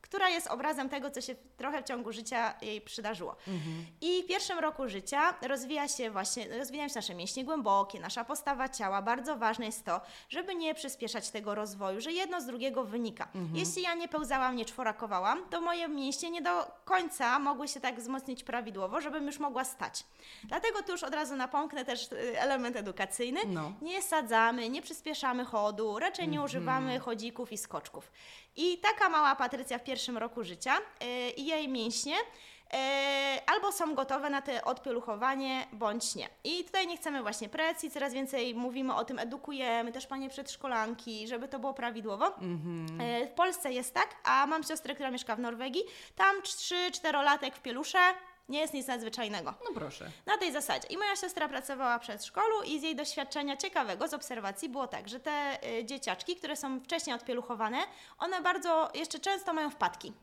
która 0.03 0.29
jest 0.29 0.47
obrazem 0.47 0.89
tego, 0.89 1.11
co 1.11 1.21
się 1.21 1.35
trochę 1.57 1.81
w 1.81 1.85
ciągu 1.85 2.11
życia 2.11 2.53
jej 2.61 2.81
przydarzyło. 2.81 3.35
I 4.01 4.23
w 4.23 4.27
pierwszym 4.27 4.59
roku 4.59 4.89
życia 4.89 5.33
rozwija 5.41 5.87
się 5.87 6.11
właśnie, 6.11 6.57
rozwijają 6.57 6.89
się 6.89 6.95
nasze 6.95 7.15
mięśnie 7.15 7.45
głębokie, 7.45 7.99
nasza 7.99 8.25
postawa 8.25 8.69
ciała. 8.69 9.01
Bardzo 9.01 9.37
ważne 9.37 9.65
jest 9.65 9.85
to, 9.85 10.01
żeby 10.29 10.55
nie 10.55 10.75
przyspieszać 10.75 11.29
tego 11.29 11.55
rozwoju, 11.55 12.01
że 12.01 12.11
jedno 12.11 12.41
z 12.41 12.45
drugiego 12.45 12.83
wynika. 12.83 13.27
Jeśli 13.53 13.81
ja 13.81 13.93
nie 13.93 14.07
pełzałam, 14.07 14.55
nie 14.55 14.65
czworakowałam, 14.65 15.49
to 15.49 15.61
moje 15.61 15.87
mięśnie 15.87 16.29
nie 16.29 16.41
do 16.41 16.71
końca 16.85 17.39
mogły 17.39 17.67
się 17.67 17.79
tak 17.79 17.99
wzmocnić 17.99 18.43
prawidłowo, 18.43 19.01
żebym 19.01 19.25
już 19.25 19.39
mogła 19.39 19.63
stać. 19.63 20.03
Dlatego 20.43 20.83
tu 20.83 20.91
już 20.91 21.03
od 21.03 21.13
razu 21.13 21.35
napomknę 21.35 21.85
też 21.85 22.11
y, 22.11 22.39
element 22.39 22.75
edukacyjny. 22.75 23.39
No. 23.47 23.73
Nie 23.81 24.01
sadzamy, 24.01 24.69
nie 24.69 24.81
przyspieszamy 24.81 25.45
chodu, 25.45 25.99
raczej 25.99 26.27
nie 26.27 26.41
używamy 26.41 26.99
chodzików 26.99 27.51
i 27.51 27.57
skoczków. 27.57 28.11
I 28.55 28.77
taka 28.77 29.09
mała 29.09 29.35
Patrycja 29.35 29.77
w 29.77 29.83
pierwszym 29.83 30.17
roku 30.17 30.43
życia 30.43 30.73
yy, 31.01 31.29
i 31.29 31.45
jej 31.45 31.67
mięśnie 31.67 32.15
yy, 32.73 32.79
albo 33.45 33.71
są 33.71 33.95
gotowe 33.95 34.29
na 34.29 34.41
to 34.41 34.51
odpieluchowanie, 34.63 35.67
bądź 35.71 36.15
nie. 36.15 36.29
I 36.43 36.63
tutaj 36.63 36.87
nie 36.87 36.97
chcemy 36.97 37.21
właśnie 37.21 37.49
presji, 37.49 37.91
coraz 37.91 38.13
więcej 38.13 38.55
mówimy 38.55 38.95
o 38.95 39.05
tym, 39.05 39.19
edukujemy 39.19 39.91
też 39.91 40.07
panie 40.07 40.29
przedszkolanki, 40.29 41.27
żeby 41.27 41.47
to 41.47 41.59
było 41.59 41.73
prawidłowo. 41.73 42.25
Yy, 43.21 43.27
w 43.27 43.31
Polsce 43.31 43.73
jest 43.73 43.93
tak, 43.93 44.15
a 44.23 44.47
mam 44.47 44.63
siostrę, 44.63 44.93
która 44.93 45.11
mieszka 45.11 45.35
w 45.35 45.39
Norwegii, 45.39 45.83
tam 46.15 46.41
3-4-latek 46.41 47.51
w 47.53 47.61
pielusze 47.61 47.99
nie 48.49 48.59
jest 48.59 48.73
nic 48.73 48.87
nadzwyczajnego. 48.87 49.53
No 49.63 49.69
proszę. 49.75 50.11
Na 50.25 50.37
tej 50.37 50.51
zasadzie. 50.51 50.87
I 50.87 50.97
moja 50.97 51.15
siostra 51.15 51.49
pracowała 51.49 51.99
w 51.99 52.01
przedszkolu 52.01 52.63
i 52.65 52.79
z 52.79 52.83
jej 52.83 52.95
doświadczenia 52.95 53.57
ciekawego, 53.57 54.07
z 54.07 54.13
obserwacji 54.13 54.69
było 54.69 54.87
tak, 54.87 55.09
że 55.09 55.19
te 55.19 55.59
y, 55.79 55.85
dzieciaczki, 55.85 56.35
które 56.35 56.55
są 56.55 56.79
wcześniej 56.79 57.15
odpieluchowane, 57.15 57.77
one 58.19 58.41
bardzo 58.41 58.89
jeszcze 58.93 59.19
często 59.19 59.53
mają 59.53 59.69
wpadki. 59.69 60.13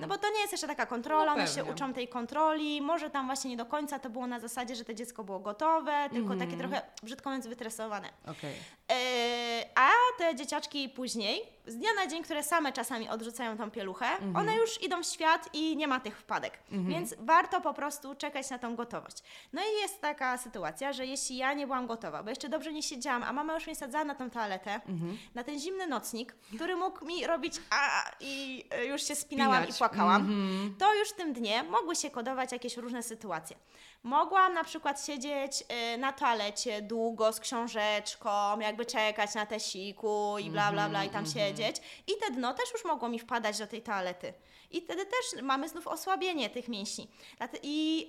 No 0.00 0.08
bo 0.08 0.18
to 0.18 0.30
nie 0.30 0.40
jest 0.40 0.52
jeszcze 0.52 0.66
taka 0.66 0.86
kontrola, 0.86 1.24
No 1.24 1.32
one 1.32 1.46
się 1.46 1.64
uczą 1.64 1.92
tej 1.92 2.08
kontroli, 2.08 2.82
może 2.82 3.10
tam 3.10 3.26
właśnie 3.26 3.50
nie 3.50 3.56
do 3.56 3.66
końca 3.66 3.98
to 3.98 4.10
było 4.10 4.26
na 4.26 4.40
zasadzie, 4.40 4.76
że 4.76 4.84
to 4.84 4.94
dziecko 4.94 5.24
było 5.24 5.40
gotowe, 5.40 6.08
tylko 6.12 6.36
takie 6.36 6.56
trochę, 6.56 6.82
brzydko 7.02 7.30
mówiąc, 7.30 7.46
wytresowane. 7.46 8.08
Okej. 8.26 8.54
Yy, 8.88 8.94
a 9.74 9.88
te 10.18 10.34
dzieciaczki 10.34 10.88
później, 10.88 11.42
z 11.66 11.76
dnia 11.76 11.88
na 11.96 12.06
dzień, 12.06 12.22
które 12.22 12.42
same 12.42 12.72
czasami 12.72 13.08
odrzucają 13.08 13.56
tą 13.58 13.70
pieluchę, 13.70 14.06
Mhm. 14.06 14.36
one 14.36 14.56
już 14.56 14.82
idą 14.82 15.02
w 15.02 15.06
świat 15.06 15.48
i 15.52 15.76
nie 15.76 15.88
ma 15.88 16.00
tych 16.00 16.18
wpadek. 16.18 16.58
Więc 16.70 17.14
warto 17.18 17.60
po 17.60 17.74
prostu 17.74 18.14
czekać 18.14 18.50
na 18.50 18.58
tą 18.58 18.76
gotowość. 18.76 19.16
No 19.52 19.62
i 19.62 19.80
jest 19.82 20.00
taka 20.00 20.38
sytuacja, 20.38 20.92
że 20.92 21.06
jeśli 21.06 21.36
ja 21.36 21.52
nie 21.52 21.66
byłam 21.66 21.86
gotowa, 21.86 22.22
bo 22.22 22.30
jeszcze 22.30 22.48
dobrze 22.48 22.72
nie 22.72 22.82
siedziałam, 22.82 23.22
a 23.22 23.32
mama 23.32 23.54
już 23.54 23.66
mnie 23.66 23.76
sadzała 23.76 24.04
na 24.04 24.14
tą 24.14 24.30
toaletę, 24.30 24.74
Mhm. 24.74 25.18
na 25.34 25.44
ten 25.44 25.58
zimny 25.60 25.86
nocnik, 25.86 26.34
który 26.54 26.76
mógł 26.76 27.04
mi 27.04 27.26
robić 27.26 27.54
a 27.70 28.02
i 28.20 28.64
y, 28.82 28.86
już 28.86 29.02
się 29.02 29.14
spinałam 29.14 29.52
miałam 29.52 29.68
i 29.68 29.72
płakałam, 29.78 30.22
Mhm. 30.22 30.74
to 30.78 30.94
już 30.94 31.08
w 31.08 31.14
tym 31.14 31.32
dnie 31.32 31.62
mogły 31.62 31.96
się 31.96 32.10
kodować 32.10 32.52
jakieś 32.52 32.76
różne 32.76 33.02
sytuacje. 33.02 33.56
Mogłam 34.02 34.54
na 34.54 34.64
przykład 34.64 35.06
siedzieć 35.06 35.64
y, 35.94 35.98
na 35.98 36.12
toalecie 36.12 36.82
długo 36.82 37.32
z 37.32 37.40
książeczką, 37.40 38.60
jakby 38.60 38.86
czekać 38.86 39.34
na 39.34 39.46
te 39.46 39.60
siku 39.60 40.36
i 40.38 40.50
bla 40.50 40.72
bla 40.72 40.88
bla 40.88 41.04
i 41.04 41.10
tam 41.10 41.26
siedzieć. 41.26 41.76
I 42.06 42.12
te 42.20 42.30
dno 42.30 42.54
też 42.54 42.72
już 42.72 42.84
mogło 42.84 43.08
mi 43.08 43.18
wpadać 43.18 43.58
do 43.58 43.66
tej 43.66 43.82
toalety. 43.82 44.32
I 44.70 44.80
wtedy 44.80 45.06
też 45.06 45.42
mamy 45.42 45.68
znów 45.68 45.86
osłabienie 45.86 46.50
tych 46.50 46.68
mięśni. 46.68 47.08
I 47.62 48.06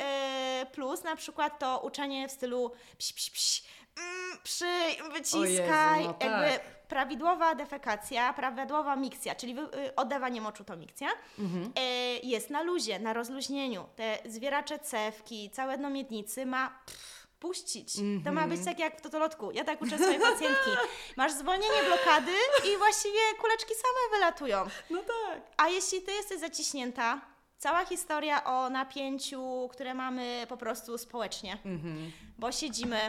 y, 0.62 0.66
plus 0.66 1.04
na 1.04 1.16
przykład 1.16 1.60
to 1.60 1.80
uczenie 1.80 2.28
w 2.28 2.32
stylu 2.32 2.70
pś, 2.98 3.14
pś, 3.14 3.30
pś, 3.30 3.64
mm, 3.98 4.38
przyj, 4.44 5.12
wyciskaj, 5.14 6.04
no 6.04 6.16
jakby 6.22 6.50
tak. 6.60 6.88
prawidłowa 6.88 7.56
defekacja, 7.56 8.34
prawidłowa 8.34 8.96
mikcja, 8.96 9.36
czyli 9.36 9.60
y, 9.60 9.96
oddawanie 9.96 10.42
moczu 10.42 10.64
to 10.64 10.78
mikcja, 10.78 11.08
Mhm. 11.40 11.72
e, 11.76 11.82
jest 12.18 12.50
na 12.50 12.62
luzie, 12.62 13.00
na 13.00 13.14
rozluźnieniu. 13.14 13.86
Te 13.96 14.18
zwieracze 14.26 14.80
cewki, 14.80 15.50
całe 15.50 15.78
dno 15.78 15.90
miednicy 15.90 16.46
ma 16.46 16.80
pff, 16.86 17.28
puścić. 17.40 17.94
To 18.26 18.32
ma 18.32 18.48
być 18.48 18.66
tak 18.66 18.80
jak 18.80 18.98
w 18.98 19.02
totolotku. 19.02 19.52
Ja 19.52 19.64
tak 19.64 19.82
uczę 19.82 19.98
swoje 19.98 20.20
pacjentki. 20.30 20.70
Masz 21.18 21.32
zwolnienie 21.32 21.84
blokady 21.88 22.32
i 22.74 22.78
właściwie 22.78 23.20
kuleczki 23.42 23.74
same 23.74 24.18
wylatują. 24.20 24.66
No 24.90 25.00
tak. 25.02 25.42
A 25.58 25.68
jeśli 25.70 26.02
ty 26.02 26.12
jesteś 26.12 26.40
zaciśnięta, 26.40 27.22
cała 27.60 27.86
historia 27.86 28.44
o 28.44 28.70
napięciu, 28.70 29.70
które 29.72 29.94
mamy 29.94 30.46
po 30.50 30.58
prostu 30.58 30.98
społecznie, 30.98 31.58
Mhm. 31.66 32.12
bo 32.38 32.52
siedzimy, 32.52 33.00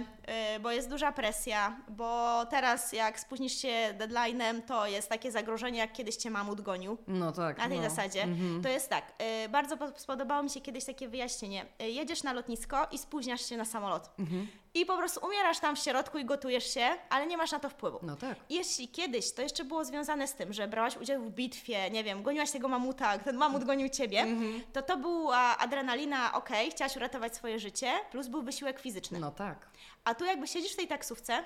y, 0.56 0.60
bo 0.60 0.70
jest 0.70 0.88
duża 0.90 1.12
presja, 1.12 1.76
bo 1.88 2.46
teraz 2.46 2.92
jak 2.92 3.20
spóźnisz 3.20 3.52
się 3.62 3.94
deadline'em, 3.98 4.62
to 4.62 4.86
jest 4.86 5.08
takie 5.08 5.32
zagrożenie, 5.32 5.78
jak 5.78 5.92
kiedyś 5.92 6.16
cię 6.16 6.30
mamut 6.30 6.60
gonił. 6.60 6.98
No 7.06 7.32
tak. 7.32 7.58
Na 7.58 7.68
tej 7.68 7.78
no. 7.80 7.90
zasadzie. 7.90 8.22
Mhm. 8.22 8.62
To 8.62 8.68
jest 8.68 8.88
tak, 8.90 9.12
y, 9.44 9.48
bardzo 9.48 9.76
po- 9.76 9.98
spodobało 9.98 10.42
mi 10.42 10.50
się 10.50 10.60
kiedyś 10.60 10.84
takie 10.84 11.08
wyjaśnienie. 11.08 11.66
Y, 11.82 11.90
jedziesz 11.90 12.22
na 12.22 12.32
lotnisko 12.32 12.86
i 12.92 12.98
spóźniasz 12.98 13.46
się 13.48 13.56
na 13.56 13.64
samolot. 13.64 14.10
Mhm. 14.18 14.48
I 14.74 14.86
po 14.86 14.96
prostu 14.96 15.26
umierasz 15.26 15.58
tam 15.58 15.76
w 15.76 15.78
środku 15.78 16.18
i 16.18 16.24
gotujesz 16.24 16.74
się, 16.74 16.88
ale 17.08 17.26
nie 17.26 17.36
masz 17.36 17.52
na 17.52 17.58
to 17.60 17.68
wpływu. 17.68 17.98
No 18.02 18.16
tak. 18.16 18.36
Jeśli 18.50 18.88
kiedyś 18.88 19.32
to 19.32 19.42
jeszcze 19.42 19.64
było 19.64 19.84
związane 19.84 20.28
z 20.28 20.34
tym, 20.34 20.52
że 20.52 20.68
brałaś 20.68 20.96
udział 20.96 21.22
w 21.22 21.30
bitwie, 21.30 21.90
nie 21.90 22.04
wiem, 22.04 22.22
goniłaś 22.22 22.50
tego 22.50 22.68
mamuta, 22.68 23.18
ten 23.18 23.36
mamut 23.36 23.64
gonił 23.64 23.88
ciebie, 23.88 24.20
Mhm. 24.20 24.62
to 24.72 24.82
to 24.82 24.96
była 24.96 25.58
adrenalina, 25.58 26.32
okej, 26.32 26.70
chciałaś 26.70 26.96
uratować 26.96 27.36
swoje 27.36 27.58
życie, 27.58 27.92
plus 28.10 28.26
był 28.26 28.42
wysiłek 28.42 28.80
fizyczny. 28.80 29.18
No 29.20 29.30
tak. 29.30 29.66
A 30.04 30.14
tu 30.14 30.24
jakby 30.24 30.46
siedzisz 30.46 30.72
w 30.72 30.76
tej 30.76 30.88
taksówce 30.88 31.44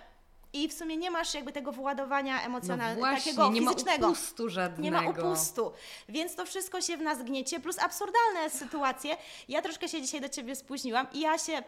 i 0.54 0.68
w 0.68 0.72
sumie 0.72 0.96
nie 0.96 1.10
masz 1.10 1.34
jakby 1.34 1.52
tego 1.52 1.72
wyładowania 1.72 2.36
No 2.36 2.42
emocjonalnego, 2.42 3.00
właśnie, 3.00 3.32
takiego 3.32 3.48
nie 3.50 3.60
ma 3.60 3.70
fizycznego. 3.72 4.06
upustu 4.06 4.48
żadnego. 4.48 4.82
Nie 4.82 4.90
ma 4.90 5.10
upustu, 5.10 5.72
więc 6.08 6.34
to 6.34 6.46
wszystko 6.46 6.80
się 6.80 6.96
w 6.96 7.00
nas 7.02 7.22
gniecie, 7.22 7.60
plus 7.60 7.78
absurdalne 7.78 8.50
sytuacje. 8.50 9.16
Ja 9.48 9.62
troszkę 9.62 9.88
się 9.88 10.02
dzisiaj 10.02 10.20
do 10.20 10.28
Ciebie 10.28 10.56
spóźniłam 10.56 11.06
i 11.12 11.20
ja 11.20 11.38
się 11.38 11.62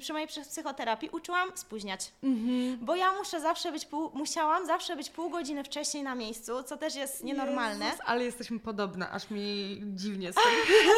przy 0.00 0.12
mojej 0.12 0.28
psy- 0.28 0.42
psychoterapii 0.50 1.08
uczyłam 1.10 1.48
spóźniać. 1.54 2.12
Mhm. 2.22 2.78
Bo 2.80 2.94
ja 2.96 3.12
muszę 3.12 3.40
zawsze 3.40 3.72
być, 3.72 3.84
pół, 3.86 4.10
musiałam 4.14 4.66
zawsze 4.66 4.96
być 4.96 5.10
pół 5.10 5.30
godziny 5.30 5.64
wcześniej 5.64 6.02
na 6.02 6.14
miejscu, 6.14 6.62
co 6.62 6.76
też 6.76 6.94
jest 6.94 7.24
nienormalne. 7.24 7.84
Jezus, 7.84 8.00
ale 8.06 8.24
jesteśmy 8.24 8.60
podobne, 8.60 9.10
aż 9.10 9.30
mi 9.30 9.80
dziwnie 9.84 10.32
tego. 10.32 10.46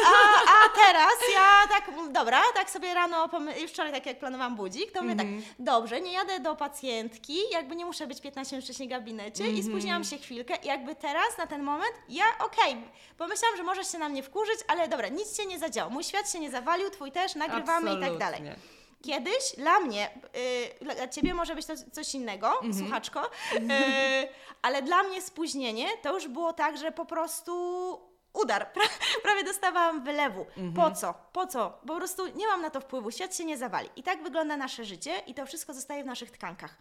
A, 0.05 0.49
a 0.51 0.69
teraz 0.75 1.13
ja 1.33 1.67
tak, 1.69 1.91
dobra, 2.11 2.41
tak 2.53 2.69
sobie 2.69 2.93
rano, 2.93 3.29
już 3.61 3.71
wczoraj 3.71 3.91
tak 3.91 4.05
jak 4.05 4.19
planowałam 4.19 4.55
budzik, 4.55 4.91
to 4.91 5.01
mówię 5.03 5.15
tak, 5.15 5.27
dobrze, 5.59 6.01
nie 6.01 6.11
jadę 6.11 6.39
do 6.39 6.55
pacjentki, 6.55 7.34
jakby 7.51 7.75
nie 7.75 7.85
muszę 7.85 8.07
być 8.07 8.21
15 8.21 8.55
minut 8.55 8.65
wcześniej 8.65 8.89
w 8.89 8.91
gabinecie 8.91 9.47
i 9.47 9.63
spóźniłam 9.63 10.03
się 10.03 10.17
chwilkę 10.17 10.55
i 10.63 10.67
jakby 10.67 10.95
teraz, 10.95 11.37
na 11.37 11.47
ten 11.47 11.63
moment, 11.63 11.93
ja 12.09 12.23
okej, 12.39 12.77
pomyślałam, 13.17 13.57
że 13.57 13.63
możesz 13.63 13.91
się 13.91 13.97
na 13.97 14.09
mnie 14.09 14.23
wkurzyć, 14.23 14.59
ale 14.67 14.87
dobra, 14.87 15.07
nic 15.07 15.37
się 15.37 15.45
nie 15.45 15.59
zadziało, 15.59 15.89
mój 15.89 16.03
świat 16.03 16.31
się 16.31 16.39
nie 16.39 16.51
zawalił, 16.51 16.89
twój 16.89 17.11
też, 17.11 17.35
nagrywamy 17.35 17.93
i 17.93 17.99
tak 17.99 18.17
dalej. 18.17 18.39
Absolutnie. 18.39 18.75
Kiedyś 19.03 19.55
dla 19.57 19.79
mnie, 19.79 20.09
y, 20.81 20.85
dla 20.95 21.07
Ciebie 21.07 21.33
może 21.33 21.55
być 21.55 21.65
to 21.65 21.73
coś 21.91 22.15
innego, 22.15 22.59
słuchaczko, 22.79 23.25
y, 23.25 23.59
ale 24.61 24.81
dla 24.81 25.03
mnie 25.03 25.21
spóźnienie 25.21 25.87
to 26.01 26.13
już 26.13 26.27
było 26.27 26.53
tak, 26.53 26.77
że 26.77 26.91
po 26.91 27.05
prostu 27.05 28.14
udar, 28.41 28.73
pra, 28.73 28.83
prawie 29.23 29.43
dostawałam 29.43 30.03
wylewu. 30.03 30.45
Po 30.75 30.91
co? 30.91 31.13
Po 31.33 31.47
co? 31.47 31.79
Po 31.87 31.95
prostu 31.95 32.27
nie 32.27 32.47
mam 32.47 32.61
na 32.61 32.69
to 32.69 32.81
wpływu, 32.81 33.11
świat 33.11 33.35
się 33.35 33.45
nie 33.45 33.57
zawali. 33.57 33.89
I 33.95 34.03
tak 34.03 34.23
wygląda 34.23 34.57
nasze 34.57 34.85
życie 34.85 35.11
i 35.27 35.33
to 35.33 35.45
wszystko 35.45 35.73
zostaje 35.73 36.03
w 36.03 36.07
naszych 36.07 36.31
tkankach. 36.31 36.77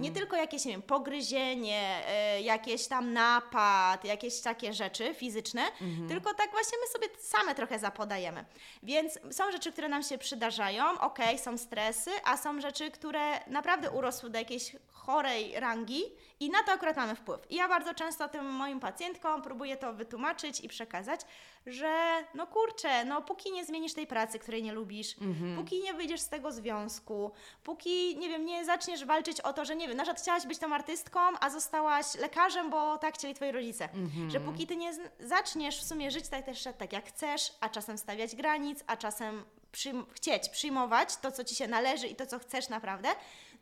Nie 0.00 0.10
tylko 0.12 0.36
jakieś, 0.36 0.64
nie 0.64 0.72
wiem, 0.72 0.82
pogryzienie, 0.82 2.02
y, 2.38 2.42
jakieś 2.42 2.88
tam 2.88 3.12
napad, 3.12 4.04
jakieś 4.04 4.40
takie 4.40 4.72
rzeczy 4.72 5.14
fizyczne, 5.14 5.62
tylko 6.08 6.34
tak 6.34 6.50
właśnie 6.50 6.78
my 6.80 6.86
sobie 6.86 7.08
same 7.18 7.54
trochę 7.54 7.78
zapodajemy. 7.78 8.44
Więc 8.82 9.18
są 9.30 9.52
rzeczy, 9.52 9.72
które 9.72 9.88
nam 9.88 10.02
się 10.02 10.18
przydarzają, 10.18 11.00
okej, 11.00 11.38
są 11.38 11.58
stresy, 11.58 12.10
a 12.24 12.36
są 12.36 12.60
rzeczy, 12.60 12.90
które 12.90 13.20
naprawdę 13.46 13.90
urosły 13.90 14.30
do 14.30 14.38
jakiejś 14.38 14.76
chorej 15.06 15.60
rangi 15.60 16.02
i 16.40 16.50
na 16.50 16.62
to 16.62 16.72
akurat 16.72 16.96
mamy 16.96 17.14
wpływ. 17.14 17.50
I 17.50 17.54
ja 17.54 17.68
bardzo 17.68 17.94
często 17.94 18.28
tym 18.28 18.44
moim 18.46 18.80
pacjentkom 18.80 19.42
próbuję 19.42 19.76
to 19.76 19.92
wytłumaczyć 19.92 20.60
i 20.60 20.68
przekazać, 20.68 21.20
że 21.66 22.24
no 22.34 22.46
kurczę, 22.46 23.04
no 23.04 23.22
póki 23.22 23.52
nie 23.52 23.64
zmienisz 23.64 23.94
tej 23.94 24.06
pracy, 24.06 24.38
której 24.38 24.62
nie 24.62 24.72
lubisz, 24.72 25.16
póki 25.56 25.82
nie 25.82 25.94
wyjdziesz 25.94 26.20
z 26.20 26.28
tego 26.28 26.52
związku, 26.52 27.32
póki, 27.64 28.16
nie 28.16 28.28
wiem, 28.28 28.44
nie 28.46 28.64
zaczniesz 28.64 29.04
walczyć 29.04 29.40
o 29.40 29.52
to, 29.52 29.64
że 29.64 29.76
nie 29.76 29.88
wiem, 29.88 29.96
na 29.96 30.02
przykład 30.02 30.22
chciałaś 30.22 30.46
być 30.46 30.58
tą 30.58 30.74
artystką, 30.74 31.20
a 31.40 31.50
zostałaś 31.50 32.14
lekarzem, 32.14 32.70
bo 32.70 32.98
tak 32.98 33.14
chcieli 33.14 33.34
twoi 33.34 33.52
rodzice. 33.52 33.88
Że 34.28 34.40
póki 34.40 34.66
ty 34.66 34.76
nie 34.76 34.92
zaczniesz 35.20 35.78
w 35.80 35.84
sumie 35.88 36.10
żyć 36.10 36.28
tak 36.28 36.44
też 36.46 36.64
tak 36.78 36.92
jak 36.92 37.08
chcesz, 37.08 37.52
a 37.60 37.68
czasem 37.68 37.98
stawiać 37.98 38.36
granic, 38.36 38.84
a 38.86 38.96
czasem 38.96 39.44
przyjm- 39.72 40.04
chcieć 40.12 40.48
przyjmować 40.48 41.16
to, 41.16 41.32
co 41.32 41.44
ci 41.44 41.54
się 41.54 41.68
należy 41.68 42.06
i 42.06 42.16
to, 42.16 42.26
co 42.26 42.38
chcesz 42.38 42.68
naprawdę, 42.68 43.08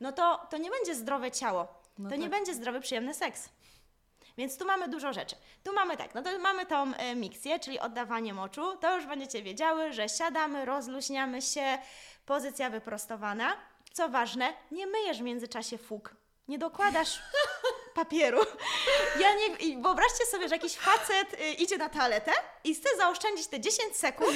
no 0.00 0.12
to, 0.12 0.46
to 0.50 0.56
nie 0.56 0.70
będzie 0.70 0.94
zdrowe 0.94 1.30
ciało. 1.30 1.68
No 1.98 2.10
to 2.10 2.16
nie 2.16 2.22
tak. 2.22 2.30
będzie 2.30 2.54
zdrowy, 2.54 2.80
przyjemny 2.80 3.14
seks. 3.14 3.48
Więc 4.38 4.58
tu 4.58 4.66
mamy 4.66 4.88
dużo 4.88 5.12
rzeczy. 5.12 5.36
Tu 5.64 5.72
mamy 5.72 5.96
tak, 5.96 6.14
no 6.14 6.22
to 6.22 6.38
mamy 6.38 6.66
tą 6.66 6.94
e, 6.94 7.14
miksję, 7.14 7.60
czyli 7.60 7.80
oddawanie 7.80 8.34
moczu. 8.34 8.76
To 8.76 8.96
już 8.96 9.06
będziecie 9.06 9.42
wiedziały, 9.42 9.92
że 9.92 10.08
siadamy, 10.08 10.64
rozluźniamy 10.64 11.42
się, 11.42 11.78
pozycja 12.26 12.70
wyprostowana. 12.70 13.56
Co 13.92 14.08
ważne, 14.08 14.52
nie 14.70 14.86
myjesz 14.86 15.18
w 15.18 15.22
międzyczasie 15.22 15.78
fug. 15.78 16.14
Nie 16.48 16.58
dokładasz 16.58 17.18
papieru. 17.94 18.38
Ja 19.20 19.28
nie, 19.34 19.82
wyobraźcie 19.82 20.26
sobie, 20.26 20.48
że 20.48 20.54
jakiś 20.54 20.76
facet 20.76 21.32
y, 21.40 21.52
idzie 21.52 21.78
na 21.78 21.88
toaletę 21.88 22.32
i 22.64 22.74
chce 22.74 22.88
zaoszczędzić 22.96 23.46
te 23.46 23.60
10 23.60 23.96
sekund 23.96 24.30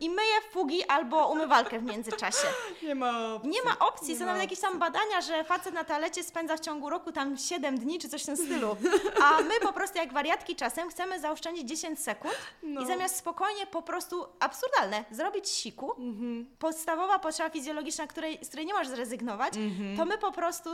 i 0.00 0.10
myje 0.10 0.40
fugi 0.52 0.84
albo 0.84 1.28
umywalkę 1.28 1.78
w 1.78 1.82
międzyczasie. 1.82 2.48
Nie 2.82 2.94
ma 2.94 3.34
opcji. 3.34 3.50
Nie 3.50 3.62
ma 3.62 3.78
opcji, 3.78 4.08
Nie 4.08 4.14
są 4.18 4.20
ma 4.20 4.26
nawet 4.26 4.42
jakieś 4.42 4.60
tam 4.60 4.78
badania, 4.78 5.20
że 5.20 5.44
facet 5.44 5.74
na 5.74 5.84
toalecie 5.84 6.24
spędza 6.24 6.56
w 6.56 6.60
ciągu 6.60 6.90
roku 6.90 7.12
tam 7.12 7.36
7 7.38 7.78
dni 7.78 7.98
czy 7.98 8.08
coś 8.08 8.22
w 8.22 8.26
tym 8.26 8.36
stylu. 8.36 8.76
A 9.22 9.42
my 9.42 9.60
po 9.60 9.72
prostu 9.72 9.98
jak 9.98 10.12
wariatki 10.12 10.56
czasem 10.56 10.90
chcemy 10.90 11.20
zaoszczędzić 11.20 11.68
10 11.68 12.00
sekund 12.00 12.34
No. 12.62 12.80
i 12.82 12.86
zamiast 12.86 13.16
spokojnie 13.16 13.66
po 13.66 13.82
prostu 13.82 14.26
absurdalne 14.40 15.04
zrobić 15.10 15.48
siku, 15.48 15.92
Mhm. 15.92 16.56
podstawowa 16.58 17.18
potrzeba 17.18 17.50
fizjologiczna, 17.50 18.06
której, 18.06 18.38
z 18.44 18.48
której 18.48 18.66
nie 18.66 18.74
możesz 18.74 18.88
zrezygnować, 18.88 19.56
Mhm. 19.56 19.96
to 19.96 20.04
my 20.04 20.18
po 20.18 20.32
prostu 20.32 20.70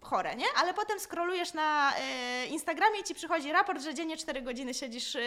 chore, 0.00 0.36
nie? 0.36 0.44
Ale 0.56 0.74
potem 0.74 1.00
skrolujesz 1.00 1.54
na 1.54 1.92
e, 1.96 2.46
Instagramie 2.46 3.00
i 3.00 3.04
ci 3.04 3.14
przychodzi 3.14 3.52
raport, 3.52 3.82
że 3.82 3.94
dziennie 3.94 4.16
4 4.16 4.42
godziny 4.42 4.74
siedzisz 4.74 5.16
e, 5.16 5.20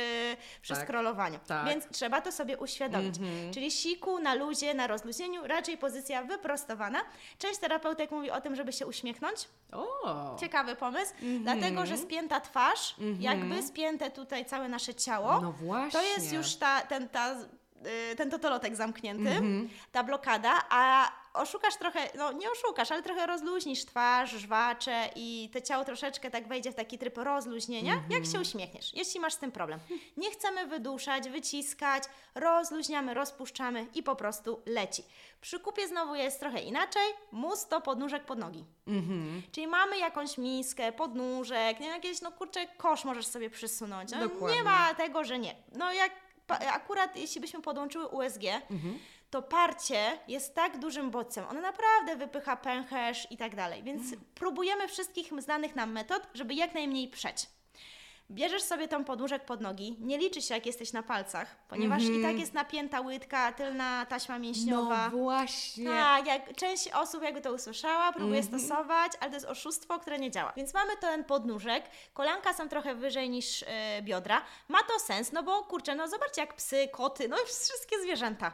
przy 0.62 0.74
Tak. 0.74 0.84
scrollowaniu. 0.84 1.40
Tak. 1.48 1.66
Więc 1.68 1.90
trzeba 1.92 2.22
to 2.22 2.32
sobie 2.32 2.58
uświadomić. 2.58 3.18
Mhm. 3.18 3.54
Czyli 3.54 3.72
siku 3.72 4.20
na 4.20 4.34
luzie, 4.34 4.74
na 4.74 4.88
rozluźnieniu, 4.88 5.48
raczej 5.48 5.78
pozycja 5.78 6.24
wyprostowana. 6.24 7.02
Część 7.38 7.60
terapeutek 7.60 8.12
mówi 8.12 8.32
o 8.32 8.42
tym, 8.42 8.56
żeby 8.56 8.74
się 8.74 8.88
uśmiechnąć. 8.88 9.48
O. 9.72 10.38
Ciekawy 10.40 10.76
pomysł, 10.76 11.14
Mhm. 11.14 11.44
dlatego 11.44 11.86
że 11.86 11.98
spięta 11.98 12.40
twarz, 12.42 12.96
jakby 13.20 13.64
spięte 13.64 14.12
tutaj 14.12 14.46
całe 14.46 14.70
nasze 14.70 14.96
ciało, 14.96 15.42
No 15.42 15.52
właśnie. 15.52 15.92
to 16.00 16.02
jest 16.06 16.34
już 16.34 16.56
ta, 16.56 16.82
ten, 16.82 17.10
ta, 17.10 17.36
y, 18.12 18.16
ten 18.16 18.32
totolotek 18.32 18.76
zamknięty, 18.76 19.30
Mhm. 19.30 19.70
ta 19.92 20.04
blokada, 20.04 20.54
a 20.70 21.12
oszukasz 21.34 21.76
trochę, 21.76 22.00
no 22.18 22.32
nie 22.32 22.52
oszukasz, 22.52 22.92
ale 22.92 23.04
trochę 23.04 23.26
rozluźnisz 23.28 23.86
twarz, 23.86 24.32
żwacze 24.32 25.10
i 25.16 25.50
to 25.54 25.62
ciało 25.62 25.86
troszeczkę 25.86 26.32
tak 26.32 26.48
wejdzie 26.48 26.72
w 26.72 26.76
taki 26.76 26.98
tryb 26.98 27.18
rozluźnienia, 27.18 28.04
jak 28.10 28.26
się 28.26 28.40
uśmiechniesz, 28.40 28.94
jeśli 28.94 29.20
masz 29.20 29.34
z 29.34 29.38
tym 29.38 29.52
problem. 29.52 29.80
Nie 30.18 30.32
chcemy 30.32 30.68
wyduszać, 30.68 31.30
wyciskać, 31.30 32.04
rozluźniamy, 32.36 33.14
rozpuszczamy 33.14 33.88
i 33.96 34.04
po 34.04 34.16
prostu 34.16 34.62
leci. 34.66 35.04
Przy 35.42 35.60
kupie 35.60 35.88
znowu 35.88 36.16
jest 36.16 36.40
trochę 36.40 36.62
inaczej, 36.62 37.04
mus 37.32 37.68
to 37.68 37.82
podnóżek 37.82 38.26
pod 38.26 38.40
nogi. 38.40 38.66
Mhm. 38.88 39.42
Czyli 39.52 39.68
mamy 39.68 39.98
jakąś 39.98 40.38
miskę, 40.38 40.92
podnóżek, 40.92 41.80
nie 41.80 41.88
jakieś, 41.88 42.22
no 42.22 42.32
kurczę, 42.32 42.68
kosz 42.78 43.06
możesz 43.06 43.28
sobie 43.28 43.50
przysunąć. 43.50 44.12
No, 44.12 44.18
nie 44.52 44.64
ma 44.64 44.94
tego, 44.94 45.24
że 45.24 45.40
nie. 45.40 45.56
No 45.72 45.94
jak 45.94 46.12
akurat 46.74 47.18
jeśli 47.18 47.42
byśmy 47.42 47.62
podłączyły 47.62 48.08
USG, 48.08 48.44
Mhm. 48.70 49.00
To 49.32 49.42
parcie 49.42 50.20
jest 50.28 50.56
tak 50.56 50.80
dużym 50.80 51.12
bodźcem. 51.12 51.46
Ono 51.50 51.62
naprawdę 51.62 52.16
wypycha 52.16 52.56
pęcherz 52.56 53.28
i 53.32 53.38
tak 53.38 53.56
dalej. 53.56 53.84
Więc 53.84 54.02
Mhm. 54.04 54.22
próbujemy 54.36 54.88
wszystkich 54.88 55.42
znanych 55.42 55.76
nam 55.76 55.92
metod, 55.92 56.28
żeby 56.34 56.54
jak 56.54 56.74
najmniej 56.74 57.08
przeć. 57.08 57.48
bierzesz 58.32 58.64
sobie 58.64 58.88
tą 58.88 59.04
podnóżek 59.06 59.46
pod 59.46 59.62
nogi, 59.62 59.98
nie 60.00 60.18
liczy 60.18 60.42
się 60.42 60.54
jak 60.54 60.66
jesteś 60.66 60.94
na 60.94 61.04
palcach, 61.04 61.56
ponieważ 61.68 62.04
i 62.04 62.22
tak 62.22 62.40
jest 62.40 62.54
napięta 62.54 63.02
łydka, 63.02 63.52
tylna 63.52 64.06
taśma 64.06 64.40
mięśniowa. 64.40 65.10
No 65.12 65.18
właśnie. 65.18 65.86
Tak, 65.86 66.28
jak 66.28 66.56
część 66.56 66.88
osób 66.88 67.24
jakby 67.24 67.42
to 67.42 67.54
usłyszała, 67.54 68.14
próbuje 68.14 68.44
stosować, 68.44 69.12
ale 69.20 69.30
to 69.30 69.36
jest 69.36 69.46
oszustwo, 69.48 70.00
które 70.00 70.20
nie 70.20 70.32
działa. 70.32 70.54
Więc 70.58 70.74
mamy 70.74 70.98
ten 70.98 71.24
podnóżek, 71.24 71.86
kolanka 72.14 72.54
są 72.54 72.70
trochę 72.70 72.96
wyżej 72.96 73.30
niż 73.30 73.64
e, 73.68 74.02
biodra. 74.02 74.42
Ma 74.68 74.80
to 74.84 75.00
sens, 75.00 75.32
no 75.32 75.44
bo 75.44 75.64
kurczę, 75.64 75.96
no 75.96 76.08
zobaczcie 76.08 76.42
jak 76.42 76.54
psy, 76.56 76.90
koty, 76.92 77.28
no 77.28 77.38
wszystkie 77.46 78.02
zwierzęta. 78.02 78.52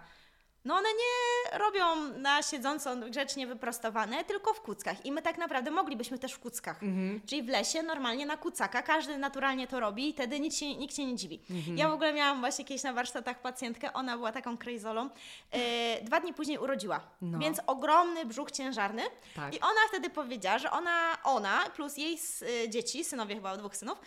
No 0.68 0.76
one 0.76 0.90
nie 0.90 1.58
robią 1.60 1.96
na 2.18 2.44
siedząco 2.44 2.96
grzecznie 2.96 3.48
wyprostowane, 3.48 4.24
tylko 4.24 4.54
w 4.54 4.62
kuckach. 4.62 5.06
I 5.06 5.12
my 5.12 5.22
tak 5.22 5.38
naprawdę 5.38 5.72
moglibyśmy 5.72 6.20
też 6.20 6.34
w 6.34 6.40
kuckach. 6.40 6.80
Czyli 7.26 7.44
w 7.44 7.48
lesie 7.50 7.84
normalnie 7.84 8.26
na 8.26 8.38
kucaka, 8.38 8.82
każdy 8.82 9.18
naturalnie 9.18 9.68
to 9.68 9.80
robi 9.80 10.10
i 10.10 10.14
wtedy 10.14 10.40
nikt 10.40 10.56
się, 10.56 10.76
nikt 10.76 10.96
się 10.96 11.06
nie 11.06 11.16
dziwi. 11.16 11.42
Ja 11.76 11.90
w 11.90 11.94
ogóle 11.94 12.14
miałam 12.14 12.40
właśnie 12.40 12.66
kiedyś 12.66 12.84
na 12.84 12.94
warsztatach 12.94 13.42
pacjentkę, 13.42 13.94
ona 13.94 14.18
była 14.18 14.32
taką 14.32 14.58
krejzolą. 14.58 15.10
E, 15.52 16.02
dwa 16.02 16.20
dni 16.20 16.34
później 16.34 16.58
urodziła, 16.58 17.00
No. 17.22 17.40
więc 17.40 17.60
ogromny 17.68 18.26
brzuch 18.26 18.52
ciężarny. 18.52 19.02
Tak. 19.36 19.56
I 19.56 19.60
ona 19.60 19.80
wtedy 19.90 20.10
powiedziała, 20.10 20.58
że 20.60 20.72
ona, 20.72 21.18
ona 21.24 21.60
plus 21.76 21.98
jej 21.98 22.20
y, 22.64 22.70
dzieci, 22.70 23.04
synowie 23.06 23.36
chyba 23.36 23.58
dwóch 23.58 23.76
synów, 23.78 23.98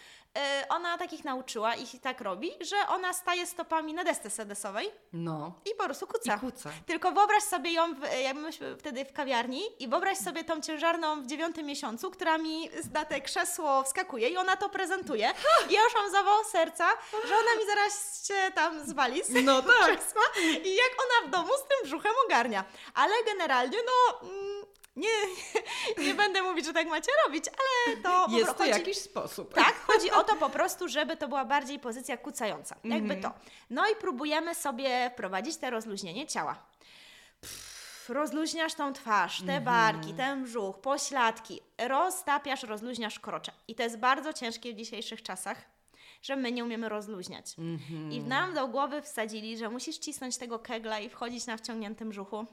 ona 0.69 0.99
takich 0.99 1.25
nauczyła 1.25 1.75
i 1.75 1.87
tak 2.03 2.21
robi, 2.21 2.53
że 2.61 2.77
ona 2.89 3.13
staje 3.13 3.47
stopami 3.47 3.95
na 3.95 4.05
desce 4.05 4.31
sedesowej 4.31 4.91
No. 5.13 5.53
i 5.73 5.75
po 5.75 5.85
prostu 5.85 6.07
kuca. 6.07 6.39
Kuca. 6.39 6.71
Tylko 6.87 7.13
wyobraź 7.13 7.43
sobie 7.43 7.73
ją, 7.73 7.95
w, 7.95 8.01
myśmy 8.35 8.77
wtedy 8.77 9.05
w 9.05 9.13
kawiarni 9.13 9.63
i 9.79 9.89
wyobraź 9.89 10.19
sobie 10.19 10.45
tą 10.45 10.61
ciężarną 10.61 11.23
w 11.23 11.27
dziewiątym 11.27 11.67
miesiącu, 11.67 12.11
która 12.11 12.39
mi 12.39 12.71
na 12.93 13.05
te 13.05 13.21
krzesło 13.21 13.83
wskakuje 13.83 14.29
i 14.29 14.37
ona 14.37 14.57
to 14.57 14.69
prezentuje. 14.69 15.33
I 15.71 15.73
ja 15.73 15.85
już 15.85 15.95
mam 15.95 16.11
zawał 16.11 16.45
serca, 16.45 16.89
że 17.29 17.35
ona 17.35 17.61
mi 17.61 17.67
zaraz 17.67 18.27
się 18.29 18.53
tam 18.55 18.87
zwali 18.87 19.25
z 19.25 19.45
No 19.45 19.63
tak. 19.63 19.77
krzesła 20.01 20.23
i 20.65 20.75
jak 20.77 20.91
ona 21.05 21.29
w 21.29 21.31
domu 21.31 21.53
z 21.59 21.69
tym 21.69 21.79
brzuchem 21.85 22.13
ogarnia. 22.27 22.65
Ale 22.95 23.15
generalnie, 23.27 23.79
no... 23.87 24.29
mm, 24.29 24.60
Nie, 25.01 26.05
nie 26.07 26.15
będę 26.15 26.43
mówić, 26.43 26.67
że 26.67 26.73
tak 26.73 26.89
macie 26.89 27.11
robić, 27.27 27.45
ale 27.49 27.97
to 27.97 28.27
Jest 28.31 28.47
to 28.51 28.55
chodzi- 28.59 28.71
jakiś 28.71 28.99
sposób. 28.99 29.55
tak, 29.55 29.75
chodzi 29.87 30.11
o 30.11 30.25
to 30.25 30.37
po 30.37 30.51
prostu, 30.51 30.89
żeby 30.89 31.17
to 31.17 31.29
była 31.29 31.45
bardziej 31.45 31.79
pozycja 31.79 32.17
kucająca. 32.17 32.77
Jakby 32.85 33.15
Mhm. 33.15 33.23
to. 33.23 33.41
No 33.71 33.89
i 33.89 33.97
próbujemy 33.97 34.55
sobie 34.55 35.11
wprowadzić 35.15 35.57
te 35.57 35.71
rozluźnienie 35.71 36.27
ciała. 36.27 36.63
Pff, 37.41 38.11
rozluźniasz 38.11 38.75
tą 38.75 38.93
twarz, 38.93 39.37
te 39.39 39.57
Mhm. 39.57 39.65
barki, 39.65 40.15
ten 40.15 40.45
brzuch, 40.45 40.79
pośladki, 40.81 41.61
roztapiasz, 41.79 42.63
rozluźniasz 42.63 43.19
krocze. 43.21 43.53
I 43.69 43.75
to 43.75 43.83
jest 43.83 43.99
bardzo 43.99 44.33
ciężkie 44.33 44.73
w 44.73 44.77
dzisiejszych 44.77 45.23
czasach, 45.23 45.59
że 46.23 46.37
my 46.37 46.53
nie 46.53 46.65
umiemy 46.65 46.89
rozluźniać. 46.89 47.55
Mhm. 47.59 48.13
I 48.13 48.21
nam 48.21 48.55
do 48.55 48.69
głowy 48.69 49.03
wsadzili, 49.03 49.59
że 49.59 49.69
musisz 49.71 49.99
cisnąć 49.99 50.37
tego 50.37 50.59
kegla 50.59 50.99
i 51.01 51.09
wchodzić 51.09 51.47
na 51.47 51.57
wciągniętym 51.57 52.09
brzuchu. 52.11 52.47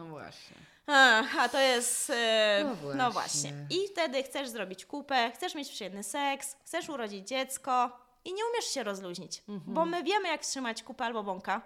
No 0.00 0.06
właśnie. 0.06 0.56
A, 0.86 1.22
a 1.38 1.48
to 1.48 1.58
jest. 1.60 2.10
e, 2.10 2.60
No 2.64 2.68
no, 2.94 3.10
właśnie. 3.10 3.10
właśnie. 3.10 3.52
I 3.70 3.88
wtedy 3.88 4.22
chcesz 4.22 4.48
zrobić 4.48 4.86
kupę, 4.86 5.30
chcesz 5.34 5.54
mieć 5.54 5.68
przyjemny 5.70 6.02
seks, 6.02 6.56
chcesz 6.64 6.88
urodzić 6.88 7.28
dziecko 7.28 7.98
i 8.24 8.32
nie 8.34 8.42
umiesz 8.46 8.64
się 8.64 8.82
rozluźnić. 8.82 9.42
Mhm. 9.48 9.74
Bo 9.74 9.86
my 9.86 10.02
wiemy, 10.02 10.28
jak 10.28 10.40
trzymać 10.46 10.82
kupę 10.82 11.04
albo 11.04 11.22
bąka, 11.22 11.60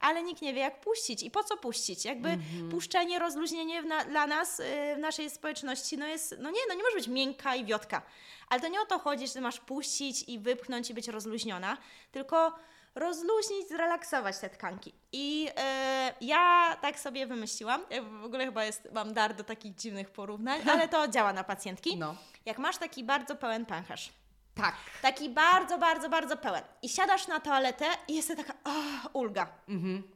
ale 0.00 0.22
nikt 0.22 0.42
nie 0.42 0.54
wie, 0.54 0.60
jak 0.60 0.80
puścić. 0.80 1.22
I 1.22 1.30
po 1.30 1.44
co 1.44 1.56
puścić? 1.56 2.04
Jakby 2.04 2.28
Mhm. 2.28 2.68
puszczenie, 2.70 3.18
rozluźnienie 3.18 3.82
na, 3.82 4.04
dla 4.04 4.26
nas, 4.26 4.60
y, 4.60 4.64
w 4.96 4.98
naszej 4.98 5.30
społeczności, 5.30 5.98
no 5.98 6.06
jest. 6.06 6.34
No 6.38 6.50
nie, 6.50 6.60
no 6.68 6.74
nie 6.74 6.82
może 6.82 6.96
być 6.96 7.08
miękka 7.08 7.54
i 7.54 7.64
wiotka. 7.64 8.02
Ale 8.48 8.60
to 8.60 8.68
nie 8.68 8.80
o 8.80 8.86
to 8.86 8.98
chodzi, 8.98 9.26
że 9.26 9.32
ty 9.32 9.40
masz 9.40 9.60
puścić 9.60 10.22
i 10.28 10.38
wypchnąć 10.38 10.90
i 10.90 10.94
być 10.94 11.08
rozluźniona, 11.08 11.76
tylko 12.12 12.52
rozluźnić, 12.96 13.68
zrelaksować 13.68 14.38
te 14.38 14.50
tkanki. 14.50 14.94
I 15.12 15.48
e, 15.56 16.14
ja 16.20 16.76
tak 16.82 16.98
sobie 16.98 17.26
wymyśliłam, 17.26 17.80
ja 17.90 18.02
w 18.02 18.24
ogóle 18.24 18.44
chyba 18.44 18.64
jest, 18.64 18.88
mam 18.94 19.14
dar 19.14 19.34
do 19.34 19.44
takich 19.44 19.74
dziwnych 19.74 20.10
porównań, 20.10 20.60
ale 20.72 20.88
to 20.88 21.08
działa 21.08 21.32
na 21.32 21.44
pacjentki. 21.44 21.96
No. 21.96 22.14
Jak 22.46 22.58
masz 22.58 22.78
taki 22.78 23.04
bardzo 23.04 23.36
pełen 23.36 23.66
pęcherz, 23.66 24.12
Tak. 24.54 24.74
taki 25.02 25.30
bardzo, 25.30 25.78
bardzo, 25.78 26.08
bardzo 26.08 26.36
pełen 26.36 26.62
i 26.82 26.88
siadasz 26.88 27.26
na 27.28 27.40
toaletę 27.40 27.86
i 28.08 28.14
jest 28.14 28.36
taka 28.36 28.54
ah, 28.64 29.08
ulga. 29.12 29.48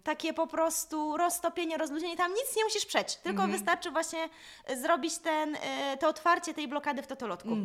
Takie 0.05 0.35
po 0.35 0.47
prostu 0.47 1.17
roztopienie, 1.17 1.77
rozluźnienie, 1.79 2.17
tam 2.17 2.31
nic 2.35 2.57
nie 2.57 2.65
musisz 2.65 2.87
przeć, 2.87 3.17
tylko 3.17 3.47
wystarczy 3.49 3.91
właśnie 3.91 4.29
e, 4.65 4.77
zrobić 4.77 5.19
ten, 5.19 5.57
e, 5.61 5.97
to 5.97 6.09
otwarcie 6.09 6.55
tej 6.55 6.69
blokady 6.69 7.03
w 7.03 7.07
totolotku. 7.07 7.57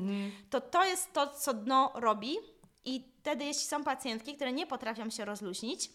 To 0.49 0.61
to 0.61 0.85
jest 0.85 1.13
to, 1.13 1.27
co 1.27 1.53
dno 1.53 1.91
robi 1.95 2.35
i 2.85 3.14
wtedy 3.25 3.45
jeśli 3.45 3.63
są 3.63 3.83
pacjentki, 3.83 4.35
które 4.35 4.53
nie 4.53 4.67
potrafią 4.67 5.09
się 5.09 5.25
rozluźnić, 5.25 5.89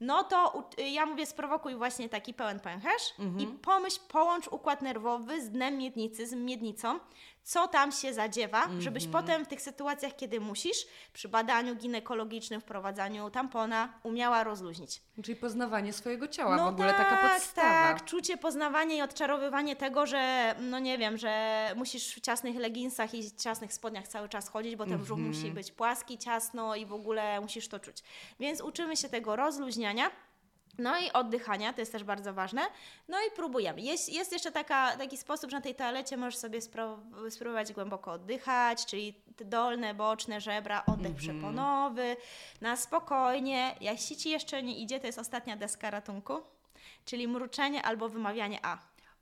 no 0.00 0.24
to 0.24 0.68
ja 0.92 1.06
mówię, 1.06 1.26
sprowokuj 1.26 1.74
właśnie 1.74 2.08
taki 2.08 2.34
pełen 2.34 2.60
pęcherz 2.60 3.14
i 3.38 3.46
pomyśl, 3.46 4.00
połącz 4.08 4.46
układ 4.48 4.82
nerwowy 4.82 5.42
z 5.42 5.50
dnem 5.50 5.78
miednicy, 5.78 6.26
z 6.26 6.32
miednicą, 6.32 6.98
co 7.46 7.68
tam 7.68 7.92
się 7.92 8.14
zadziewa, 8.14 8.68
żebyś 8.78 9.06
potem 9.06 9.44
w 9.44 9.48
tych 9.48 9.60
sytuacjach, 9.60 10.16
kiedy 10.16 10.40
musisz, 10.40 10.86
przy 11.12 11.28
badaniu 11.28 11.74
ginekologicznym, 11.76 12.60
wprowadzaniu 12.60 13.30
tampona, 13.30 13.88
umiała 14.02 14.44
rozluźnić. 14.44 15.02
Czyli 15.22 15.36
poznawanie 15.36 15.92
swojego 15.92 16.28
ciała, 16.28 16.56
w 16.58 16.68
ogóle 16.68 16.94
taka 16.94 17.28
podstawa. 17.28 17.68
Tak, 17.68 18.04
czucie, 18.04 18.36
poznawanie 18.36 18.96
i 18.96 19.02
odczarowywanie 19.02 19.76
tego, 19.76 20.06
że 20.06 20.54
no 20.60 20.78
nie 20.78 20.98
wiem, 20.98 21.16
że 21.18 21.72
musisz 21.76 22.14
w 22.14 22.20
ciasnych 22.20 22.56
leginsach 22.56 23.14
i 23.14 23.36
ciasnych 23.36 23.72
spodniach 23.72 24.08
cały 24.08 24.28
czas 24.28 24.48
chodzić, 24.48 24.76
bo 24.76 24.86
ten 24.86 24.98
brzuch 24.98 25.18
Mhm. 25.18 25.36
musi 25.36 25.50
być 25.50 25.72
płaski, 25.72 26.18
ciasno 26.18 26.74
i 26.76 26.86
w 26.86 26.92
ogóle 26.92 27.40
musisz 27.40 27.68
to 27.68 27.78
czuć. 27.78 27.96
Więc 28.40 28.60
uczymy 28.60 28.96
się 28.96 29.08
tego 29.08 29.36
rozluźniania. 29.36 30.10
No 30.78 30.98
i 30.98 31.12
oddychania, 31.12 31.72
to 31.72 31.80
jest 31.80 31.92
też 31.92 32.04
bardzo 32.04 32.34
ważne. 32.34 32.62
No 33.08 33.18
i 33.18 33.30
próbujemy. 33.36 33.80
Jest, 33.80 34.12
jest 34.12 34.32
jeszcze 34.32 34.52
taka, 34.52 34.96
taki 34.96 35.16
sposób, 35.16 35.50
że 35.50 35.56
na 35.56 35.62
tej 35.62 35.74
toalecie 35.74 36.16
możesz 36.16 36.36
sobie 36.36 36.60
spróbować 37.30 37.72
głęboko 37.72 38.12
oddychać, 38.12 38.86
czyli 38.86 39.14
dolne, 39.40 39.94
boczne 39.94 40.40
żebra, 40.40 40.82
oddech 40.86 41.14
przeponowy, 41.14 42.16
na 42.60 42.76
spokojnie. 42.76 43.74
Jeśli 43.80 44.16
Ci 44.16 44.30
jeszcze 44.30 44.62
nie 44.62 44.78
idzie, 44.78 45.00
to 45.00 45.06
jest 45.06 45.18
ostatnia 45.18 45.56
deska 45.56 45.90
ratunku, 45.90 46.40
czyli 47.04 47.28
mruczenie 47.28 47.82
albo 47.82 48.08
wymawianie 48.08 48.58
A. 48.62 48.78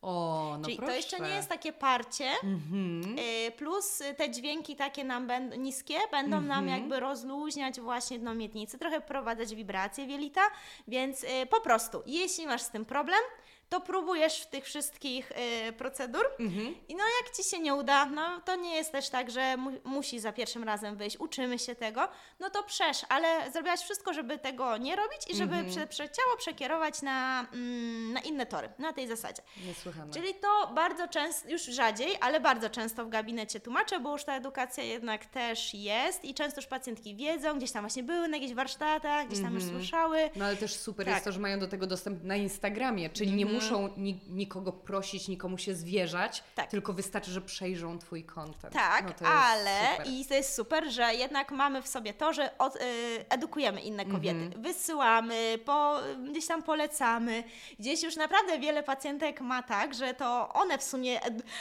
O, 0.07 0.57
no 0.59 0.64
czyli 0.64 0.77
proszę. 0.77 0.90
to 0.93 0.97
jeszcze 0.97 1.21
nie 1.21 1.29
jest 1.37 1.49
takie 1.49 1.73
parcie, 1.73 2.31
Mhm. 2.43 3.17
y, 3.19 3.51
plus 3.57 4.01
y, 4.01 4.14
te 4.14 4.31
dźwięki 4.31 4.77
takie 4.77 5.05
nam 5.05 5.27
będą 5.27 5.57
niskie, 5.57 5.95
będą 6.11 6.40
nam 6.40 6.69
jakby 6.69 7.01
rozluźniać 7.01 7.81
właśnie 7.81 8.19
dno 8.19 8.35
miednicy, 8.35 8.79
trochę 8.79 9.01
wprowadzać 9.01 9.55
wibracje 9.55 10.07
wielita, 10.07 10.40
więc 10.88 11.25
y, 11.25 11.27
po 11.51 11.61
prostu, 11.61 12.03
jeśli 12.07 12.47
masz 12.47 12.62
z 12.62 12.71
tym 12.71 12.85
problem, 12.85 13.19
to 13.68 13.81
próbujesz 13.81 14.40
w 14.40 14.46
tych 14.46 14.64
wszystkich 14.64 15.33
y, 15.68 15.72
procedur 15.72 16.27
Mhm. 16.40 16.74
i 16.88 16.94
no 16.94 17.05
jak 17.22 17.37
Ci 17.37 17.44
się 17.44 17.59
nie 17.59 17.74
uda, 17.74 18.07
no 18.07 18.40
to 18.44 18.57
nie 18.57 18.74
jest 18.77 18.92
też 18.92 19.09
tak, 19.11 19.31
że 19.31 19.57
mu, 19.57 19.70
musi 19.85 20.20
za 20.20 20.33
pierwszym 20.33 20.64
razem 20.64 20.96
wyjść, 20.96 21.16
uczymy 21.20 21.59
się 21.59 21.74
tego, 21.74 22.09
no 22.40 22.50
to 22.50 22.62
przesz, 22.62 22.98
ale 23.09 23.50
zrobiłaś 23.53 23.81
wszystko, 23.81 24.12
żeby 24.12 24.38
tego 24.38 24.77
nie 24.77 24.96
robić 24.96 25.20
i 25.31 25.37
żeby 25.37 25.64
prze, 25.64 25.87
prze, 25.87 26.09
ciało 26.09 26.37
przekierować 26.38 27.03
na, 27.03 27.46
mm, 27.53 28.12
na 28.12 28.20
inne 28.20 28.46
tory, 28.46 28.68
na 28.79 28.92
tej 28.92 29.09
zasadzie. 29.09 29.42
Niesłychane. 29.66 30.12
Czyli 30.12 30.35
to 30.35 30.72
bardzo 30.74 31.09
często, 31.09 31.48
już 31.50 31.62
rzadziej, 31.62 32.09
ale 32.20 32.40
bardzo 32.40 32.70
często 32.70 33.05
w 33.05 33.09
gabinecie 33.09 33.61
tłumaczę, 33.61 34.00
bo 34.00 34.12
już 34.12 34.24
ta 34.24 34.37
edukacja 34.37 34.85
jednak 34.85 35.27
też 35.27 35.74
jest 35.74 36.24
i 36.24 36.35
często 36.35 36.61
już 36.61 36.66
pacjentki 36.66 37.16
wiedzą, 37.16 37.57
gdzieś 37.59 37.72
tam 37.72 37.83
właśnie 37.83 38.03
były 38.03 38.29
na 38.29 38.37
jakichś 38.37 38.55
warsztatach, 38.55 39.27
gdzieś 39.29 39.42
tam 39.42 39.55
już 39.55 39.64
słyszały. 39.64 40.31
No 40.37 40.44
ale 40.44 40.57
też 40.57 40.77
super 40.77 41.07
Tak. 41.07 41.14
jest 41.14 41.24
to, 41.24 41.33
że 41.33 41.40
mają 41.40 41.59
do 41.59 41.68
tego 41.68 41.87
dostęp 41.87 42.24
na 42.24 42.37
Instagramie, 42.37 43.11
czyli 43.11 43.33
nie 43.33 43.46
muszą 43.55 43.88
ni- 43.97 44.21
nikogo 44.29 44.73
prosić, 44.73 45.29
nikomu 45.29 45.59
się 45.59 45.75
zwierzać, 45.75 46.43
Tak. 46.55 46.71
tylko 46.71 46.93
wystarczy, 46.93 47.31
że 47.31 47.40
przejrzą 47.40 47.99
Twój 47.99 48.25
content. 48.25 48.75
Tak, 48.75 49.21
no 49.21 49.29
ale 49.29 49.88
super. 49.93 50.07
i 50.09 50.27
to 50.27 50.35
jest 50.35 50.55
super, 50.55 50.90
że 50.93 51.14
jednak 51.14 51.51
mamy 51.51 51.83
w 51.83 51.88
sobie 51.88 52.14
to, 52.14 52.33
że 52.33 52.59
od, 52.59 52.77
y, 52.77 52.81
edukujemy 53.29 53.81
inne 53.81 54.05
kobiety. 54.07 54.40
Mhm. 54.40 54.62
Wysyłamy, 54.62 55.59
po, 55.64 55.97
gdzieś 56.31 56.47
tam 56.47 56.62
polecamy. 56.62 57.45
Gdzieś 57.79 58.03
już 58.03 58.17
naprawdę 58.17 58.59
wiele 58.59 58.83
pacjentek 58.83 59.40
ma 59.40 59.62
tak, 59.62 59.95
że 59.95 60.14
to 60.14 60.49
one 60.53 60.79
w 60.79 60.83
sumie. 60.85 61.21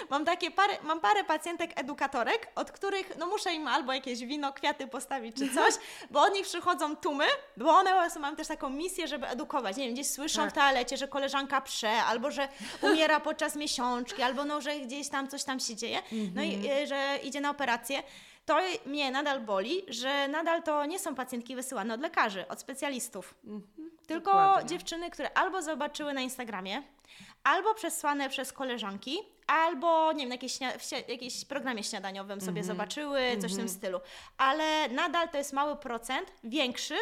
Mam 0.09 0.25
takie 0.25 0.51
parę, 0.51 0.77
mam 0.83 0.99
parę 0.99 1.23
pacjentek 1.23 1.79
edukatorek, 1.79 2.47
od 2.55 2.71
których 2.71 3.17
no 3.17 3.27
muszę 3.27 3.53
im 3.53 3.67
albo 3.67 3.93
jakieś 3.93 4.19
wino, 4.25 4.53
kwiaty 4.53 4.87
postawić 4.87 5.35
czy 5.37 5.53
coś, 5.53 5.73
bo 6.11 6.21
od 6.21 6.33
nich 6.33 6.45
przychodzą 6.45 6.95
tłumy, 6.95 7.25
bo 7.57 7.69
one 7.71 8.09
mają 8.19 8.35
też 8.35 8.47
taką 8.47 8.69
misję, 8.69 9.07
żeby 9.07 9.27
edukować. 9.27 9.77
Nie 9.77 9.85
wiem, 9.85 9.93
gdzieś 9.93 10.07
słyszą 10.09 10.41
Tak. 10.41 10.51
w 10.51 10.53
toalecie, 10.53 10.97
że 10.97 11.07
koleżanka 11.07 11.61
prze, 11.83 12.03
albo 12.03 12.31
że 12.31 12.47
umiera 12.81 13.19
podczas 13.19 13.55
miesiączki, 13.55 14.21
albo 14.21 14.45
no, 14.45 14.61
że 14.61 14.79
gdzieś 14.79 15.09
tam 15.09 15.27
coś 15.27 15.43
tam 15.43 15.59
się 15.59 15.75
dzieje, 15.75 16.01
no 16.35 16.41
i 16.43 16.53
Mhm. 16.55 16.83
y, 16.83 16.87
że 16.87 17.17
idzie 17.23 17.41
na 17.41 17.49
operację. 17.49 18.03
to 18.45 18.57
mnie 18.85 19.11
nadal 19.11 19.39
boli, 19.41 19.81
że 19.87 20.27
nadal 20.27 20.63
to 20.63 20.85
nie 20.85 20.99
są 20.99 21.15
pacjentki 21.15 21.55
wysyłane 21.55 21.93
od 21.93 22.01
lekarzy, 22.01 22.47
od 22.47 22.59
specjalistów. 22.59 23.35
Tylko 24.07 24.31
dokładnie. 24.31 24.69
dziewczyny, 24.69 25.09
które 25.11 25.33
albo 25.37 25.61
zobaczyły 25.61 26.13
na 26.13 26.21
Instagramie, 26.21 26.83
albo 27.43 27.73
przesłane 27.73 28.29
przez 28.29 28.53
koleżanki, 28.53 29.17
albo 29.47 30.11
nie 30.13 30.19
wiem, 30.19 30.29
na 30.29 30.35
jakieś, 30.35 30.59
jakieś 31.07 31.45
programie 31.45 31.83
śniadaniowym 31.83 32.41
sobie 32.41 32.63
zobaczyły, 32.63 33.19
coś 33.41 33.53
w 33.53 33.57
tym 33.57 33.69
stylu. 33.69 33.99
Ale 34.37 34.89
nadal 34.89 35.29
to 35.29 35.37
jest 35.37 35.53
mały 35.53 35.75
procent, 35.75 36.31
większy, 36.43 36.95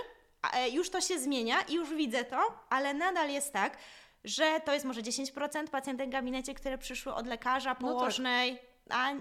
e, 0.54 0.70
już 0.70 0.89
to 0.89 1.02
się 1.02 1.20
zmienia 1.20 1.62
i 1.62 1.74
już 1.74 1.89
widzę 1.89 2.24
to, 2.26 2.39
ale 2.70 2.94
nadal 2.94 3.30
jest 3.30 3.54
tak, 3.54 3.78
że 4.23 4.60
to 4.65 4.73
jest 4.73 4.86
może 4.86 5.01
10% 5.01 5.67
pacjentek 5.67 6.07
w 6.07 6.12
gabinecie, 6.12 6.53
które 6.53 6.77
przyszły 6.77 7.13
od 7.13 7.27
lekarza, 7.27 7.69
No 7.69 7.75
tak. 7.75 7.81
położnej, 7.81 8.60
a 8.89 9.12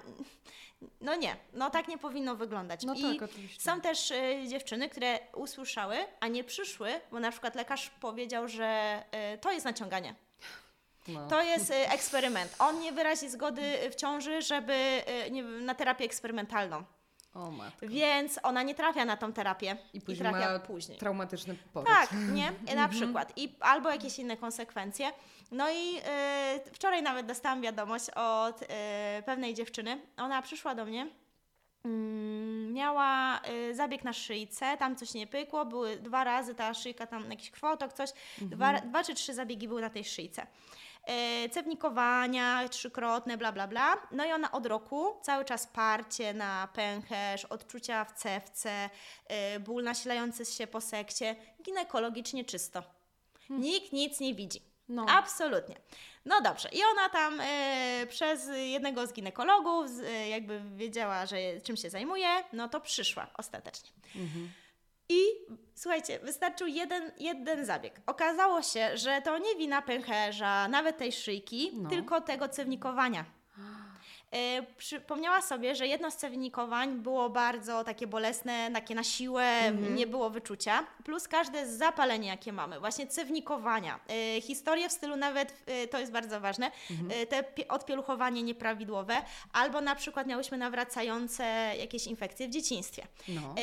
no 1.00 1.14
nie, 1.14 1.36
no 1.52 1.70
tak 1.70 1.88
nie 1.88 1.98
powinno 1.98 2.36
wyglądać. 2.36 2.82
No 2.84 2.94
I 2.94 3.18
tak, 3.18 3.30
są 3.58 3.80
też 3.80 4.10
y, 4.10 4.44
dziewczyny, 4.48 4.88
które 4.88 5.18
usłyszały, 5.34 5.96
a 6.20 6.28
nie 6.28 6.44
przyszły, 6.44 7.00
bo 7.10 7.20
na 7.20 7.30
przykład 7.30 7.54
lekarz 7.54 7.90
powiedział, 7.90 8.48
że 8.48 9.02
y, 9.34 9.38
to 9.38 9.52
jest 9.52 9.64
naciąganie. 9.66 10.14
No. 11.08 11.28
To 11.28 11.42
jest 11.42 11.70
y, 11.70 11.74
eksperyment. 11.74 12.54
On 12.58 12.80
nie 12.80 12.92
wyrazi 12.92 13.28
zgody 13.28 13.62
w 13.90 13.94
ciąży, 13.94 14.42
żeby 14.42 15.02
y, 15.26 15.30
nie, 15.30 15.42
na 15.42 15.74
terapię 15.74 16.04
eksperymentalną. 16.04 16.84
O 17.34 17.50
matko. 17.50 17.86
Więc 17.88 18.40
ona 18.42 18.62
nie 18.62 18.74
trafia 18.74 19.04
na 19.04 19.16
tą 19.16 19.32
terapię 19.32 19.76
I 19.94 20.00
później 20.00 20.30
trafia 20.30 20.52
ma 20.52 20.58
później. 20.58 20.98
traumatyczny 20.98 21.56
poród. 21.72 21.88
Tak, 21.88 22.12
nie? 22.32 22.52
Na 22.76 22.88
przykład. 22.88 23.32
I 23.36 23.54
albo 23.60 23.90
jakieś 23.90 24.18
inne 24.18 24.36
konsekwencje. 24.36 25.12
No 25.50 25.70
i 25.70 25.98
y, 25.98 26.70
wczoraj 26.72 27.02
nawet 27.02 27.26
dostałam 27.26 27.60
wiadomość 27.62 28.10
od 28.10 28.62
y, 28.62 28.66
pewnej 29.26 29.54
dziewczyny. 29.54 30.00
Ona 30.16 30.42
przyszła 30.42 30.74
do 30.74 30.84
mnie. 30.84 31.06
Mm, 31.84 32.72
miała 32.72 33.40
y, 33.70 33.74
zabieg 33.74 34.04
na 34.04 34.12
szyjce, 34.12 34.76
tam 34.76 34.96
coś 34.96 35.14
nie 35.14 35.26
pykło, 35.26 35.64
były 35.66 35.96
dwa 35.96 36.24
razy 36.24 36.54
ta 36.54 36.74
szyjka, 36.74 37.06
tam 37.06 37.30
jakiś 37.30 37.50
krwotok, 37.50 37.92
coś, 37.92 38.10
dwa, 38.38 38.80
dwa 38.80 39.04
czy 39.04 39.14
trzy 39.14 39.34
zabiegi 39.34 39.68
były 39.68 39.80
na 39.80 39.90
tej 39.90 40.04
szyjce. 40.04 40.46
Y, 41.44 41.48
cewnikowania 41.48 42.68
trzykrotne, 42.68 43.36
bla, 43.36 43.52
bla, 43.52 43.66
bla. 43.66 43.96
No 44.10 44.24
i 44.24 44.32
ona 44.32 44.52
od 44.52 44.66
roku 44.66 45.20
cały 45.22 45.44
czas 45.44 45.66
parcie 45.66 46.34
na 46.34 46.68
pęcherz, 46.74 47.44
odczucia 47.44 48.04
w 48.04 48.12
cewce, 48.12 48.90
y, 49.56 49.60
ból 49.60 49.82
nasilający 49.82 50.44
się 50.44 50.66
po 50.66 50.80
sekcie, 50.80 51.36
ginekologicznie 51.62 52.44
czysto. 52.44 52.82
Nikt 53.50 53.92
nic 53.92 54.20
nie 54.20 54.34
widzi. 54.34 54.62
No. 54.88 55.06
Absolutnie. 55.08 55.76
No 56.24 56.40
dobrze. 56.40 56.68
I 56.72 56.80
ona 56.92 57.08
tam 57.08 57.40
y, 57.40 58.06
przez 58.08 58.48
jednego 58.54 59.06
z 59.06 59.12
ginekologów 59.12 59.90
y, 59.90 60.28
jakby 60.28 60.62
wiedziała, 60.74 61.26
że 61.26 61.36
czym 61.64 61.76
się 61.76 61.90
zajmuje, 61.90 62.28
no 62.52 62.68
to 62.68 62.80
przyszła 62.80 63.26
ostatecznie. 63.36 63.90
I 65.12 65.22
słuchajcie, 65.74 66.18
wystarczył 66.18 66.66
jeden, 66.66 67.12
jeden 67.18 67.64
zabieg. 67.64 68.00
Okazało 68.06 68.62
się, 68.62 68.96
że 68.96 69.22
to 69.24 69.38
nie 69.38 69.56
wina 69.56 69.82
pęcherza, 69.82 70.68
nawet 70.68 70.98
tej 70.98 71.12
szyjki, 71.12 71.70
No. 71.74 71.88
tylko 71.90 72.20
tego 72.20 72.48
cewnikowania. 72.48 73.24
Y, 74.34 74.66
przypomniała 74.76 75.42
sobie, 75.42 75.74
że 75.74 75.86
jedno 75.86 76.10
z 76.10 76.16
cewnikowań 76.16 76.98
było 76.98 77.30
bardzo 77.30 77.84
takie 77.84 78.06
bolesne, 78.06 78.70
takie 78.74 78.94
na 78.94 79.04
siłę, 79.04 79.72
nie 79.96 80.06
było 80.06 80.30
wyczucia, 80.30 80.86
plus 81.04 81.28
każde 81.28 81.66
zapalenie, 81.66 82.28
jakie 82.28 82.52
mamy, 82.52 82.80
właśnie 82.80 83.06
cewnikowania, 83.06 84.00
y, 84.36 84.40
historie 84.40 84.88
w 84.88 84.92
stylu 84.92 85.16
nawet, 85.16 85.54
y, 85.84 85.88
to 85.88 85.98
jest 85.98 86.12
bardzo 86.12 86.40
ważne, 86.40 86.70
y, 87.22 87.26
te 87.26 87.42
pie- 87.42 87.66
odpieluchowanie 87.68 88.42
nieprawidłowe, 88.42 89.16
albo 89.52 89.80
na 89.80 89.94
przykład 89.94 90.26
miałyśmy 90.26 90.58
nawracające 90.58 91.44
jakieś 91.78 92.06
infekcje 92.06 92.48
w 92.48 92.50
dzieciństwie. 92.50 93.06
No. 93.28 93.54
E, 93.58 93.62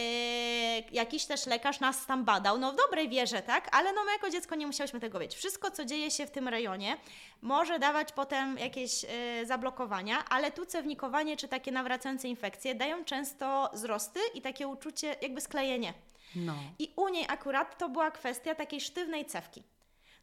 jakiś 0.92 1.26
też 1.26 1.46
lekarz 1.46 1.80
nas 1.80 2.06
tam 2.06 2.26
badał, 2.26 2.58
no 2.58 2.72
w 2.72 2.76
dobrej 2.76 3.10
wierze, 3.10 3.42
tak? 3.42 3.70
Ale 3.76 3.94
no 3.94 4.04
my 4.06 4.12
jako 4.12 4.30
dziecko 4.30 4.56
nie 4.56 4.68
musiałyśmy 4.68 5.00
tego 5.00 5.20
wiedzieć. 5.20 5.38
Wszystko, 5.38 5.72
co 5.72 5.86
dzieje 5.86 6.12
się 6.12 6.26
w 6.28 6.32
tym 6.32 6.48
rejonie, 6.48 6.98
może 7.42 7.80
dawać 7.80 8.12
potem 8.12 8.58
jakieś 8.58 9.04
e, 9.06 9.46
zablokowania, 9.46 10.26
ale 10.30 10.52
tu 10.58 10.66
cewnikowanie 10.66 11.38
czy 11.38 11.48
takie 11.48 11.72
nawracające 11.72 12.28
infekcje 12.28 12.76
dają 12.76 13.06
często 13.06 13.70
wzrosty 13.74 14.20
i 14.34 14.42
takie 14.42 14.68
uczucie, 14.68 15.16
jakby 15.22 15.42
sklejenie. 15.42 15.94
No. 16.36 16.54
I 16.80 16.94
u 16.96 17.10
niej 17.10 17.26
akurat 17.30 17.78
to 17.78 17.90
była 17.90 18.12
kwestia 18.12 18.56
takiej 18.56 18.82
sztywnej 18.82 19.26
cewki. 19.26 19.64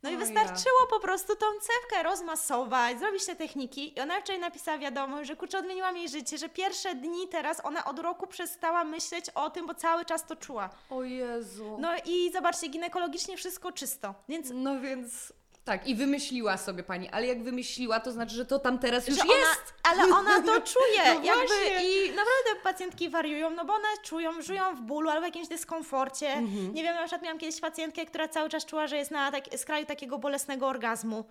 No 0.03 0.11
i 0.11 0.17
wystarczyło 0.17 0.87
po 0.91 1.01
prostu 1.01 1.37
tą 1.37 1.47
cewkę 1.61 2.03
rozmasować, 2.03 2.99
zrobić 2.99 3.27
te 3.27 3.37
techniki. 3.37 3.99
I 3.99 4.01
ona 4.01 4.21
wczoraj 4.21 4.41
napisała 4.41 4.79
wiadomość, 4.79 5.29
że 5.29 5.37
kurczę, 5.37 5.59
odmieniłam 5.59 5.97
jej 5.97 6.09
życie, 6.09 6.39
że 6.39 6.49
pierwsze 6.49 6.95
dni 6.95 7.29
teraz 7.29 7.65
ona 7.65 7.85
od 7.85 7.99
roku 7.99 8.27
przestała 8.27 8.85
myśleć 8.85 9.31
o 9.31 9.51
tym, 9.51 9.67
bo 9.67 9.75
cały 9.75 10.05
czas 10.05 10.27
to 10.27 10.37
czuła. 10.37 10.71
O 10.91 11.03
Jezu. 11.03 11.77
No 11.81 11.91
i 12.05 12.33
zobaczcie, 12.33 12.69
ginekologicznie 12.69 13.37
wszystko 13.37 13.73
czysto. 13.73 14.15
Więc 14.29 14.51
No 14.55 14.81
więc 14.81 15.33
tak, 15.65 15.87
i 15.87 15.95
wymyśliła 15.95 16.57
sobie 16.57 16.83
pani, 16.83 17.09
ale 17.09 17.27
jak 17.27 17.43
wymyśliła, 17.43 18.01
to 18.01 18.13
znaczy, 18.13 18.35
że 18.35 18.47
to 18.47 18.59
tam 18.59 18.79
teraz 18.79 19.09
już 19.09 19.17
że 19.19 19.25
jest. 19.25 19.75
Ona, 19.85 20.03
ale 20.03 20.05
ona 20.19 20.43
to 20.43 20.61
czuje. 20.61 21.15
No 21.15 21.23
jakby, 21.25 21.47
właśnie. 21.47 22.05
I 22.05 22.09
naprawdę 22.09 22.63
pacjentki 22.63 23.09
wariują, 23.09 23.51
no 23.51 23.65
bo 23.65 23.75
one 23.75 23.89
czują, 24.03 24.43
żyją 24.43 24.77
w 24.77 24.81
bólu 24.81 25.11
albo 25.11 25.27
jakimś 25.27 25.49
dyskomforcie. 25.49 26.33
Mhm. 26.33 26.75
Nie 26.75 26.83
wiem, 26.83 26.95
na 26.95 27.01
przykład 27.01 27.23
miałam 27.23 27.39
kiedyś 27.39 27.61
pacjentkę, 27.61 28.07
która 28.07 28.29
cały 28.29 28.49
czas 28.49 28.65
czuła, 28.65 28.87
że 28.87 28.97
jest 28.97 29.11
na 29.11 29.33
tak, 29.33 29.45
skraju 29.57 29.87
takiego 29.87 30.19
bolesnego 30.19 30.69
orgazmu. 30.69 31.25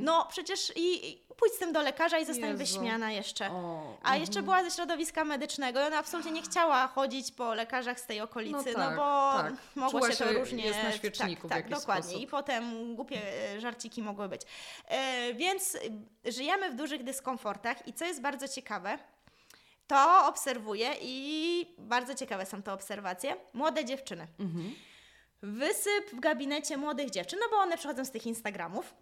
No 0.00 0.26
przecież 0.30 0.72
i, 0.76 1.10
i 1.12 1.22
pójdź 1.40 1.52
z 1.54 1.58
tym 1.58 1.72
do 1.72 1.82
lekarza 1.82 2.18
i 2.18 2.24
zostań 2.26 2.50
Mhm. 2.50 2.60
Jezu. 2.60 2.74
wyśmiana 2.74 3.12
jeszcze. 3.12 3.50
O, 3.50 3.96
A 4.02 4.16
jeszcze 4.16 4.42
była 4.42 4.64
ze 4.64 4.70
środowiska 4.70 5.24
medycznego 5.24 5.80
i 5.80 5.82
ona 5.84 5.98
absolutnie 5.98 6.32
nie 6.32 6.42
chciała 6.42 6.86
chodzić 6.86 7.32
po 7.32 7.54
lekarzach 7.54 8.00
z 8.00 8.06
tej 8.06 8.20
okolicy, 8.20 8.72
no, 8.72 8.78
No 8.78 8.84
tak, 8.86 8.96
bo 8.96 9.32
tak. 9.36 9.52
mogło 9.74 10.00
Czuła 10.00 10.12
się 10.12 10.24
to 10.24 10.32
różnie... 10.32 10.64
jest 10.66 10.82
na 10.82 10.92
świeczniku 10.92 11.46
w 11.48 11.50
Tak, 11.50 11.62
tak 11.62 11.78
dokładnie. 11.80 12.02
sposób. 12.04 12.22
I 12.22 12.26
potem 12.26 12.94
głupie 12.96 13.20
e, 13.56 13.60
żarciki 13.60 14.02
mogły 14.02 14.28
być. 14.28 14.42
E, 14.88 15.34
więc 15.34 15.74
y, 15.74 15.80
żyjemy 16.32 16.70
w 16.70 16.74
dużych 16.74 17.04
dyskomfortach 17.04 17.88
i 17.88 17.92
co 17.92 18.04
jest 18.04 18.20
bardzo 18.20 18.48
ciekawe, 18.48 18.98
to 19.86 20.26
obserwuję 20.26 20.90
i 21.02 21.74
bardzo 21.78 22.14
ciekawe 22.14 22.46
są 22.46 22.62
te 22.62 22.72
obserwacje. 22.72 23.36
Młode 23.54 23.84
dziewczyny. 23.84 24.26
Mhm. 24.40 24.74
Wysyp 25.42 26.10
w 26.12 26.20
gabinecie 26.20 26.76
młodych 26.76 27.10
dziewczyn, 27.10 27.38
no 27.42 27.46
bo 27.50 27.56
one 27.62 27.78
przychodzą 27.78 28.04
z 28.04 28.10
tych 28.10 28.26
Instagramów. 28.26 28.94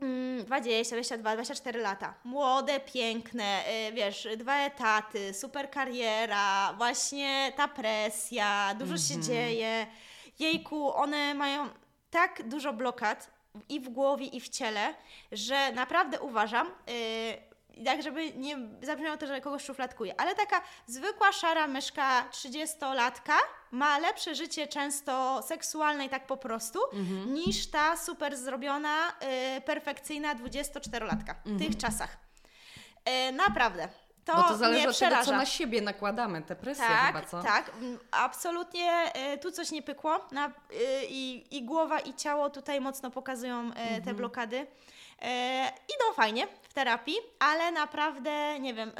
Mm, 0.00 0.44
20, 0.44 0.96
22, 0.96 1.34
24 1.34 1.80
lata. 1.80 2.14
Młode, 2.24 2.80
piękne, 2.80 3.62
y, 3.88 3.92
wiesz, 3.92 4.28
dwa 4.36 4.58
etaty, 4.58 5.34
super 5.34 5.70
kariera, 5.70 6.72
właśnie 6.72 7.52
ta 7.56 7.68
presja, 7.68 8.74
dużo 8.78 8.98
się 8.98 9.20
dzieje. 9.20 9.86
Jejku, 10.38 10.94
one 10.94 11.34
mają 11.34 11.68
tak 12.10 12.48
dużo 12.48 12.72
blokad 12.72 13.30
i 13.68 13.80
w 13.80 13.88
głowie, 13.88 14.26
i 14.26 14.40
w 14.40 14.48
ciele, 14.48 14.94
że 15.32 15.72
naprawdę 15.72 16.20
uważam, 16.20 16.66
yy, 16.66 17.45
tak 17.84 18.02
żeby 18.02 18.32
nie 18.32 18.56
zabrzmiało 18.82 19.16
to, 19.16 19.26
że 19.26 19.40
kogoś 19.40 19.64
szufladkuję, 19.64 20.20
ale 20.20 20.34
taka 20.34 20.60
zwykła 20.86 21.32
szara 21.32 21.66
myszka 21.66 22.28
30-latka 22.32 23.32
ma 23.70 23.98
lepsze 23.98 24.34
życie 24.34 24.66
często 24.66 25.42
seksualne 25.42 26.04
i 26.04 26.08
tak 26.08 26.26
po 26.26 26.36
prostu, 26.36 26.78
niż 27.26 27.66
ta 27.70 27.96
super 27.96 28.36
zrobiona, 28.36 28.96
yy, 29.54 29.60
perfekcyjna 29.60 30.34
24-latka 30.34 31.34
w 31.44 31.58
tych 31.58 31.76
czasach. 31.76 32.16
Yy, 33.06 33.32
naprawdę. 33.32 33.88
To, 34.24 34.36
Bo 34.36 34.42
to 34.42 34.56
zależy 34.56 34.80
mnie 34.80 34.88
od 34.90 34.98
tego, 34.98 35.10
przeraża. 35.10 35.30
co 35.30 35.36
na 35.36 35.46
siebie 35.46 35.80
nakładamy, 35.82 36.42
te 36.42 36.56
presje 36.56 36.84
Tak, 36.84 37.06
chyba, 37.06 37.22
co? 37.26 37.42
tak, 37.42 37.68
mm, 37.80 37.98
absolutnie 38.10 39.12
y, 39.34 39.38
tu 39.38 39.50
coś 39.52 39.70
nie 39.70 39.82
pykło 39.82 40.26
na, 40.32 40.46
y, 40.48 40.52
i, 41.08 41.56
i 41.56 41.64
głowa 41.64 42.00
i 42.00 42.14
ciało 42.14 42.50
tutaj 42.50 42.80
mocno 42.80 43.10
pokazują 43.10 43.70
y, 43.70 43.74
te 43.74 43.80
Mhm. 43.96 44.16
blokady. 44.16 44.66
Y, 45.22 45.26
idą 45.68 46.14
fajnie 46.14 46.46
w 46.62 46.74
terapii, 46.74 47.16
ale 47.38 47.72
naprawdę, 47.72 48.60
nie 48.60 48.74
wiem, 48.74 48.92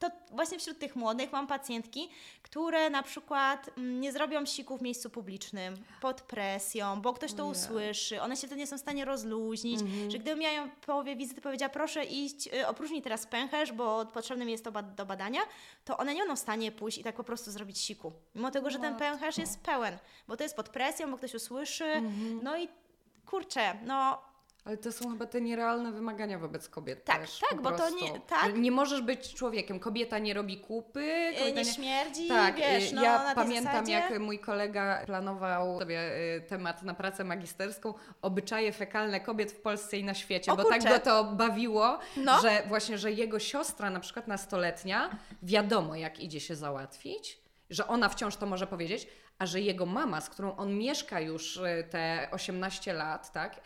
to 0.00 0.10
właśnie 0.30 0.58
wśród 0.58 0.78
tych 0.78 0.96
młodych 0.96 1.32
mam 1.32 1.46
pacjentki, 1.46 2.10
które 2.42 2.90
na 2.90 3.02
przykład 3.02 3.70
mm, 3.78 4.00
nie 4.00 4.12
zrobią 4.12 4.46
siku 4.46 4.78
w 4.78 4.82
miejscu 4.82 5.10
publicznym, 5.10 5.84
pod 6.00 6.20
presją, 6.22 7.00
bo 7.00 7.12
ktoś 7.12 7.32
to 7.34 7.46
usłyszy, 7.46 8.22
one 8.22 8.36
się 8.36 8.46
wtedy 8.46 8.60
nie 8.60 8.66
są 8.66 8.76
w 8.76 8.80
stanie 8.80 9.04
rozluźnić, 9.04 9.80
Mhm. 9.80 10.10
że 10.10 10.18
gdybym 10.18 10.42
ja 10.42 10.52
ją 10.52 10.68
w 10.70 10.86
połowie 10.86 11.16
wizyty 11.16 11.40
powiedziała, 11.40 11.68
proszę 11.70 12.04
iść, 12.04 12.46
y, 12.54 12.66
opróżnij 12.66 13.02
teraz 13.02 13.26
pęcherz, 13.26 13.72
bo 13.72 14.06
potrzebny 14.06 14.44
mi 14.44 14.52
jest 14.52 14.64
to 14.64 14.72
do 14.82 15.06
badania, 15.06 15.40
to 15.84 15.96
one 15.98 16.14
nie 16.14 16.20
będą 16.20 16.36
w 16.36 16.38
stanie 16.38 16.72
pójść 16.72 16.98
i 16.98 17.04
tak 17.04 17.16
po 17.16 17.24
prostu 17.24 17.50
zrobić 17.50 17.78
siku. 17.78 18.12
Mimo 18.34 18.50
tego, 18.50 18.70
że 18.70 18.78
ten 18.78 18.96
pęcherz 18.96 19.38
jest 19.38 19.60
pełen, 19.62 19.98
bo 20.28 20.36
to 20.36 20.42
jest 20.42 20.56
pod 20.56 20.68
presją, 20.68 21.10
bo 21.10 21.16
ktoś 21.16 21.34
usłyszy, 21.34 21.84
Mhm. 21.84 22.40
no 22.42 22.58
i 22.58 22.68
kurczę, 23.26 23.74
no 23.86 24.27
Ale 24.68 24.76
to 24.76 24.92
są 24.92 25.10
chyba 25.10 25.26
te 25.26 25.40
nierealne 25.40 25.92
wymagania 25.92 26.38
wobec 26.38 26.68
kobiet 26.68 27.04
Tak, 27.04 27.20
też, 27.20 27.40
tak, 27.50 27.62
bo 27.62 27.70
to 27.72 27.90
nie- 27.90 28.20
tak. 28.20 28.54
Nie 28.56 28.70
możesz 28.70 29.02
być 29.02 29.34
człowiekiem. 29.34 29.80
Kobieta 29.80 30.18
nie 30.18 30.34
robi 30.34 30.60
kupy. 30.60 31.32
Kobieta 31.38 31.58
Nie 31.60 31.64
śmierdzi, 31.64 32.28
Tak, 32.28 32.56
wiesz, 32.56 32.92
y, 32.92 32.94
no, 32.94 33.02
ja 33.02 33.32
pamiętam 33.34 33.72
zasadzie. 33.72 33.92
jak 33.92 34.18
mój 34.18 34.38
kolega 34.38 35.02
planował 35.06 35.78
sobie 35.78 36.16
y, 36.36 36.40
temat 36.48 36.82
na 36.82 36.94
pracę 36.94 37.24
magisterską 37.24 37.94
obyczaje 38.22 38.72
fekalne 38.72 39.20
kobiet 39.20 39.52
w 39.52 39.60
Polsce 39.60 39.98
i 39.98 40.04
na 40.04 40.14
świecie, 40.14 40.52
O 40.52 40.56
bo 40.56 40.64
tak 40.64 40.72
kurczę. 40.80 40.88
go 40.88 40.98
to 41.00 41.24
bawiło, 41.24 41.98
No. 42.16 42.40
że 42.42 42.62
właśnie, 42.66 42.98
że 42.98 43.12
jego 43.12 43.38
siostra 43.38 43.90
na 43.90 44.00
przykład 44.00 44.28
nastoletnia 44.28 45.10
wiadomo 45.42 45.96
jak 45.96 46.20
idzie 46.20 46.40
się 46.40 46.56
załatwić, 46.56 47.38
że 47.70 47.86
ona 47.86 48.08
wciąż 48.08 48.36
to 48.36 48.46
może 48.46 48.66
powiedzieć, 48.66 49.08
a 49.38 49.46
że 49.46 49.60
jego 49.60 49.86
mama, 49.86 50.20
z 50.20 50.28
którą 50.28 50.56
on 50.56 50.78
mieszka 50.78 51.20
już 51.20 51.60
te 51.90 52.28
18 52.30 52.92
lat, 52.92 53.32
tak, 53.32 53.60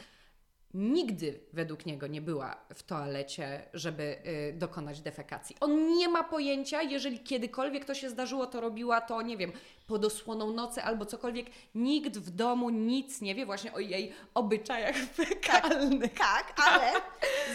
nigdy 0.74 1.40
według 1.52 1.86
niego 1.86 2.06
nie 2.06 2.20
była 2.20 2.56
w 2.74 2.82
toalecie, 2.82 3.62
żeby 3.74 4.16
y, 4.26 4.52
dokonać 4.58 5.00
defekacji. 5.00 5.56
On 5.60 5.96
nie 5.96 6.08
ma 6.08 6.24
pojęcia, 6.24 6.82
jeżeli 6.82 7.20
kiedykolwiek 7.20 7.84
to 7.84 7.94
się 7.94 8.10
zdarzyło, 8.10 8.46
to 8.46 8.60
robiła 8.60 9.00
to, 9.00 9.22
nie 9.22 9.36
wiem, 9.36 9.52
pod 9.86 10.04
osłoną 10.04 10.52
nocy 10.52 10.82
albo 10.82 11.06
cokolwiek. 11.06 11.46
Nikt 11.74 12.18
w 12.18 12.30
domu 12.30 12.70
nic 12.70 13.20
nie 13.20 13.34
wie 13.34 13.46
właśnie 13.46 13.72
o 13.72 13.78
jej 13.78 14.12
obyczajach 14.34 14.96
fekalnych. 15.16 16.14
Tak, 16.14 16.54
ale 16.56 16.92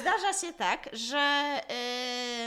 zdarza 0.02 0.34
się 0.34 0.54
tak, 0.54 0.90
że 0.94 1.54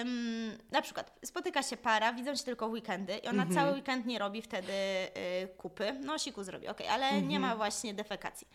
ym, 0.00 0.58
na 0.70 0.82
przykład 0.82 1.18
spotyka 1.24 1.62
się 1.62 1.76
para, 1.76 2.12
widzą 2.12 2.34
się 2.34 2.44
tylko 2.44 2.68
w 2.68 2.72
weekendy 2.72 3.18
i 3.18 3.28
ona 3.28 3.46
cały 3.54 3.72
weekend 3.72 4.06
nie 4.06 4.18
robi 4.18 4.42
wtedy 4.42 4.72
y, 4.72 5.48
kupy. 5.56 5.96
No, 6.00 6.18
siku 6.18 6.44
zrobi, 6.44 6.68
ok, 6.68 6.78
ale 6.90 7.22
nie 7.22 7.40
ma 7.40 7.56
właśnie 7.56 7.94
defekacji. 7.94 8.46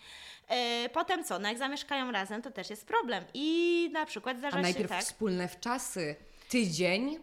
Y, 0.85 0.89
potem 0.89 1.23
co? 1.23 1.39
No 1.39 1.47
jak 1.49 1.57
zamieszkają 1.57 2.11
razem, 2.11 2.41
to 2.41 2.51
też 2.51 2.69
jest 2.69 2.85
problem. 2.85 3.23
I 3.33 3.89
na 3.93 4.05
przykład 4.05 4.37
zdarza 4.37 4.57
A 4.57 4.59
się 4.59 4.63
najpierw 4.63 4.89
tak. 4.89 5.03
wspólne 5.03 5.47
wczasy. 5.47 6.15
Tydzień. 6.49 7.19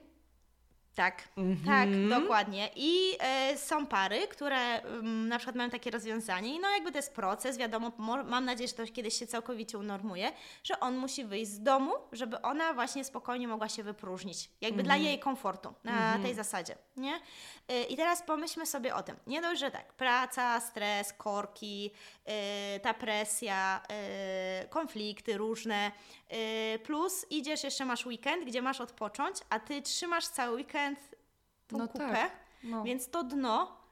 Tak, 0.94 1.22
Mhm. 1.37 1.66
tak, 1.66 2.20
dokładnie. 2.20 2.70
I 2.76 3.16
e, 3.20 3.59
są 3.59 3.87
pary, 3.87 4.28
które 4.28 4.57
mm, 4.83 5.28
na 5.28 5.38
przykład 5.38 5.57
mają 5.57 5.70
takie 5.70 5.90
rozwiązanie 5.90 6.55
i 6.55 6.61
no 6.61 6.70
jakby 6.70 6.92
to 6.92 6.98
jest 6.98 7.14
proces, 7.14 7.59
wiadomo, 7.59 7.92
mo- 7.98 8.24
mam 8.24 8.44
nadzieję, 8.44 8.68
że 8.68 8.74
to 8.74 8.87
kiedyś 8.92 9.18
się 9.18 9.26
całkowicie 9.26 9.78
unormuje, 9.78 10.33
że 10.64 10.81
on 10.81 10.96
musi 10.96 11.24
wyjść 11.24 11.50
z 11.50 11.62
domu, 11.62 11.92
żeby 12.12 12.42
ona 12.42 12.74
właśnie 12.74 13.05
spokojnie 13.05 13.48
mogła 13.48 13.68
się 13.68 13.83
wypróżnić, 13.83 14.50
jakby 14.61 14.83
dla 14.83 14.96
jej 14.96 15.18
komfortu, 15.18 15.74
na 15.85 16.18
tej 16.22 16.35
zasadzie, 16.35 16.74
nie? 16.96 17.20
E, 17.68 17.83
I 17.83 17.96
teraz 17.96 18.22
pomyślmy 18.22 18.66
sobie 18.66 18.94
o 18.94 19.02
tym. 19.02 19.16
Nie 19.26 19.40
dość, 19.42 19.61
że 19.61 19.70
tak, 19.70 19.92
praca, 19.92 20.61
stres, 20.61 21.12
korki, 21.12 21.90
e, 22.24 22.81
ta 22.81 22.94
presja, 22.94 23.81
konflikty 24.70 25.37
różne, 25.38 25.92
plus 26.85 27.26
idziesz, 27.31 27.64
jeszcze 27.64 27.85
masz 27.85 28.07
weekend, 28.07 28.44
gdzie 28.44 28.62
masz 28.62 28.81
odpocząć, 28.81 29.37
a 29.50 29.61
ty 29.61 29.83
trzymasz 29.83 30.26
cały 30.26 30.57
weekend 30.57 30.82
tą 31.66 31.79
No 31.79 31.88
kupę, 31.88 32.12
tak, 32.12 32.33
no. 32.64 32.85
więc 32.85 33.11
to 33.11 33.25
dno 33.25 33.83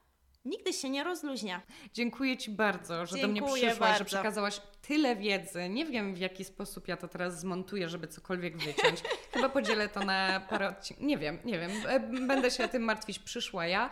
nigdy 0.45 0.73
się 0.73 0.91
nie 0.91 1.05
rozluźnia. 1.05 1.63
Dziękuję 1.93 2.37
Ci 2.37 2.51
bardzo, 2.51 3.07
że 3.07 3.17
do 3.19 3.29
mnie 3.29 3.41
Dziękuję 3.41 3.67
przyszłaś, 3.67 3.79
że 3.79 3.81
bardzo. 3.93 4.05
przekazałaś 4.05 4.61
tyle 4.83 5.17
wiedzy. 5.17 5.69
Nie 5.69 5.85
wiem, 5.87 6.15
w 6.15 6.19
jaki 6.19 6.45
sposób 6.45 6.89
ja 6.89 6.97
to 6.97 7.09
teraz 7.09 7.41
zmontuję, 7.41 7.89
żeby 7.89 8.09
cokolwiek 8.09 8.57
wyciąć. 8.59 9.03
Chyba 9.33 9.49
podzielę 9.49 9.89
to 9.89 10.01
na 10.01 10.41
parę 10.49 10.69
odcinków. 10.69 11.07
Nie 11.07 11.19
wiem, 11.19 11.39
nie 11.45 11.59
wiem. 11.59 11.71
E, 11.89 12.01
Będę 12.01 12.51
się 12.51 12.69
tym 12.69 12.83
martwić. 12.83 13.19
Przyszła 13.19 13.67
ja. 13.67 13.91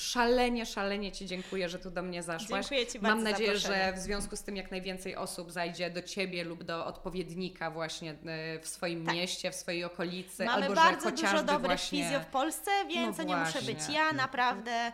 Szalenie, 0.00 0.66
szalenie 0.66 1.12
Ci 1.12 1.26
dziękuję, 1.26 1.68
że 1.68 1.78
tu 1.78 1.90
do 1.90 2.02
mnie 2.02 2.22
zaszłaś. 2.22 2.66
Dziękuję 2.66 2.86
Ci 2.86 3.00
Mam 3.00 3.10
bardzo 3.10 3.24
za 3.24 3.30
nadzieję, 3.30 3.58
że 3.58 3.92
w 3.92 3.98
związku 3.98 4.36
z 4.36 4.42
tym 4.42 4.56
jak 4.56 4.70
najwięcej 4.70 5.16
osób 5.16 5.52
zajdzie 5.52 5.90
do 5.90 6.02
Ciebie 6.02 6.44
lub 6.44 6.64
do 6.64 6.86
odpowiednika 6.86 7.70
właśnie 7.70 8.10
e, 8.10 8.60
w 8.60 8.68
swoim 8.68 9.06
Tak. 9.06 9.14
mieście, 9.14 9.50
w 9.50 9.54
swojej 9.54 9.84
okolicy. 9.84 10.44
Mamy 10.44 10.62
albo 10.62 10.74
bardzo 10.74 11.08
że 11.08 11.16
dużo 11.16 11.42
dobrych 11.42 11.60
właśnie... 11.60 12.04
fizjo 12.04 12.20
w 12.20 12.26
Polsce, 12.26 12.70
więc 12.88 13.18
No 13.18 13.24
to 13.24 13.30
nie 13.30 13.36
muszę 13.36 13.62
być 13.62 13.78
ja, 13.92 14.12
naprawdę. 14.12 14.92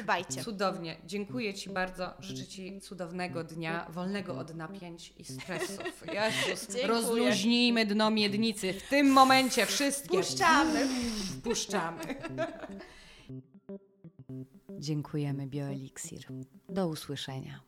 Dbajcie. 0.00 0.44
Cudownie. 0.44 0.96
Dziękuję 1.06 1.54
Ci 1.54 1.70
bardzo. 1.70 2.14
Życzę 2.20 2.46
Ci 2.46 2.80
cudownego 2.80 3.44
dnia, 3.44 3.86
wolnego 3.88 4.38
od 4.38 4.54
napięć 4.54 5.12
i 5.16 5.24
stresów. 5.24 5.78
Jezus, 6.14 6.66
Dziękuję. 6.66 6.86
rozluźnijmy 6.86 7.86
dno 7.86 8.10
miednicy. 8.10 8.72
W 8.72 8.88
tym 8.88 9.10
momencie 9.12 9.66
wszystkie 9.66 10.18
Puszczamy. 10.18 10.88
wpuszczamy. 11.38 12.00
Dziękujemy 14.78 15.46
Bioeliksir. 15.46 16.26
Do 16.68 16.88
usłyszenia. 16.88 17.60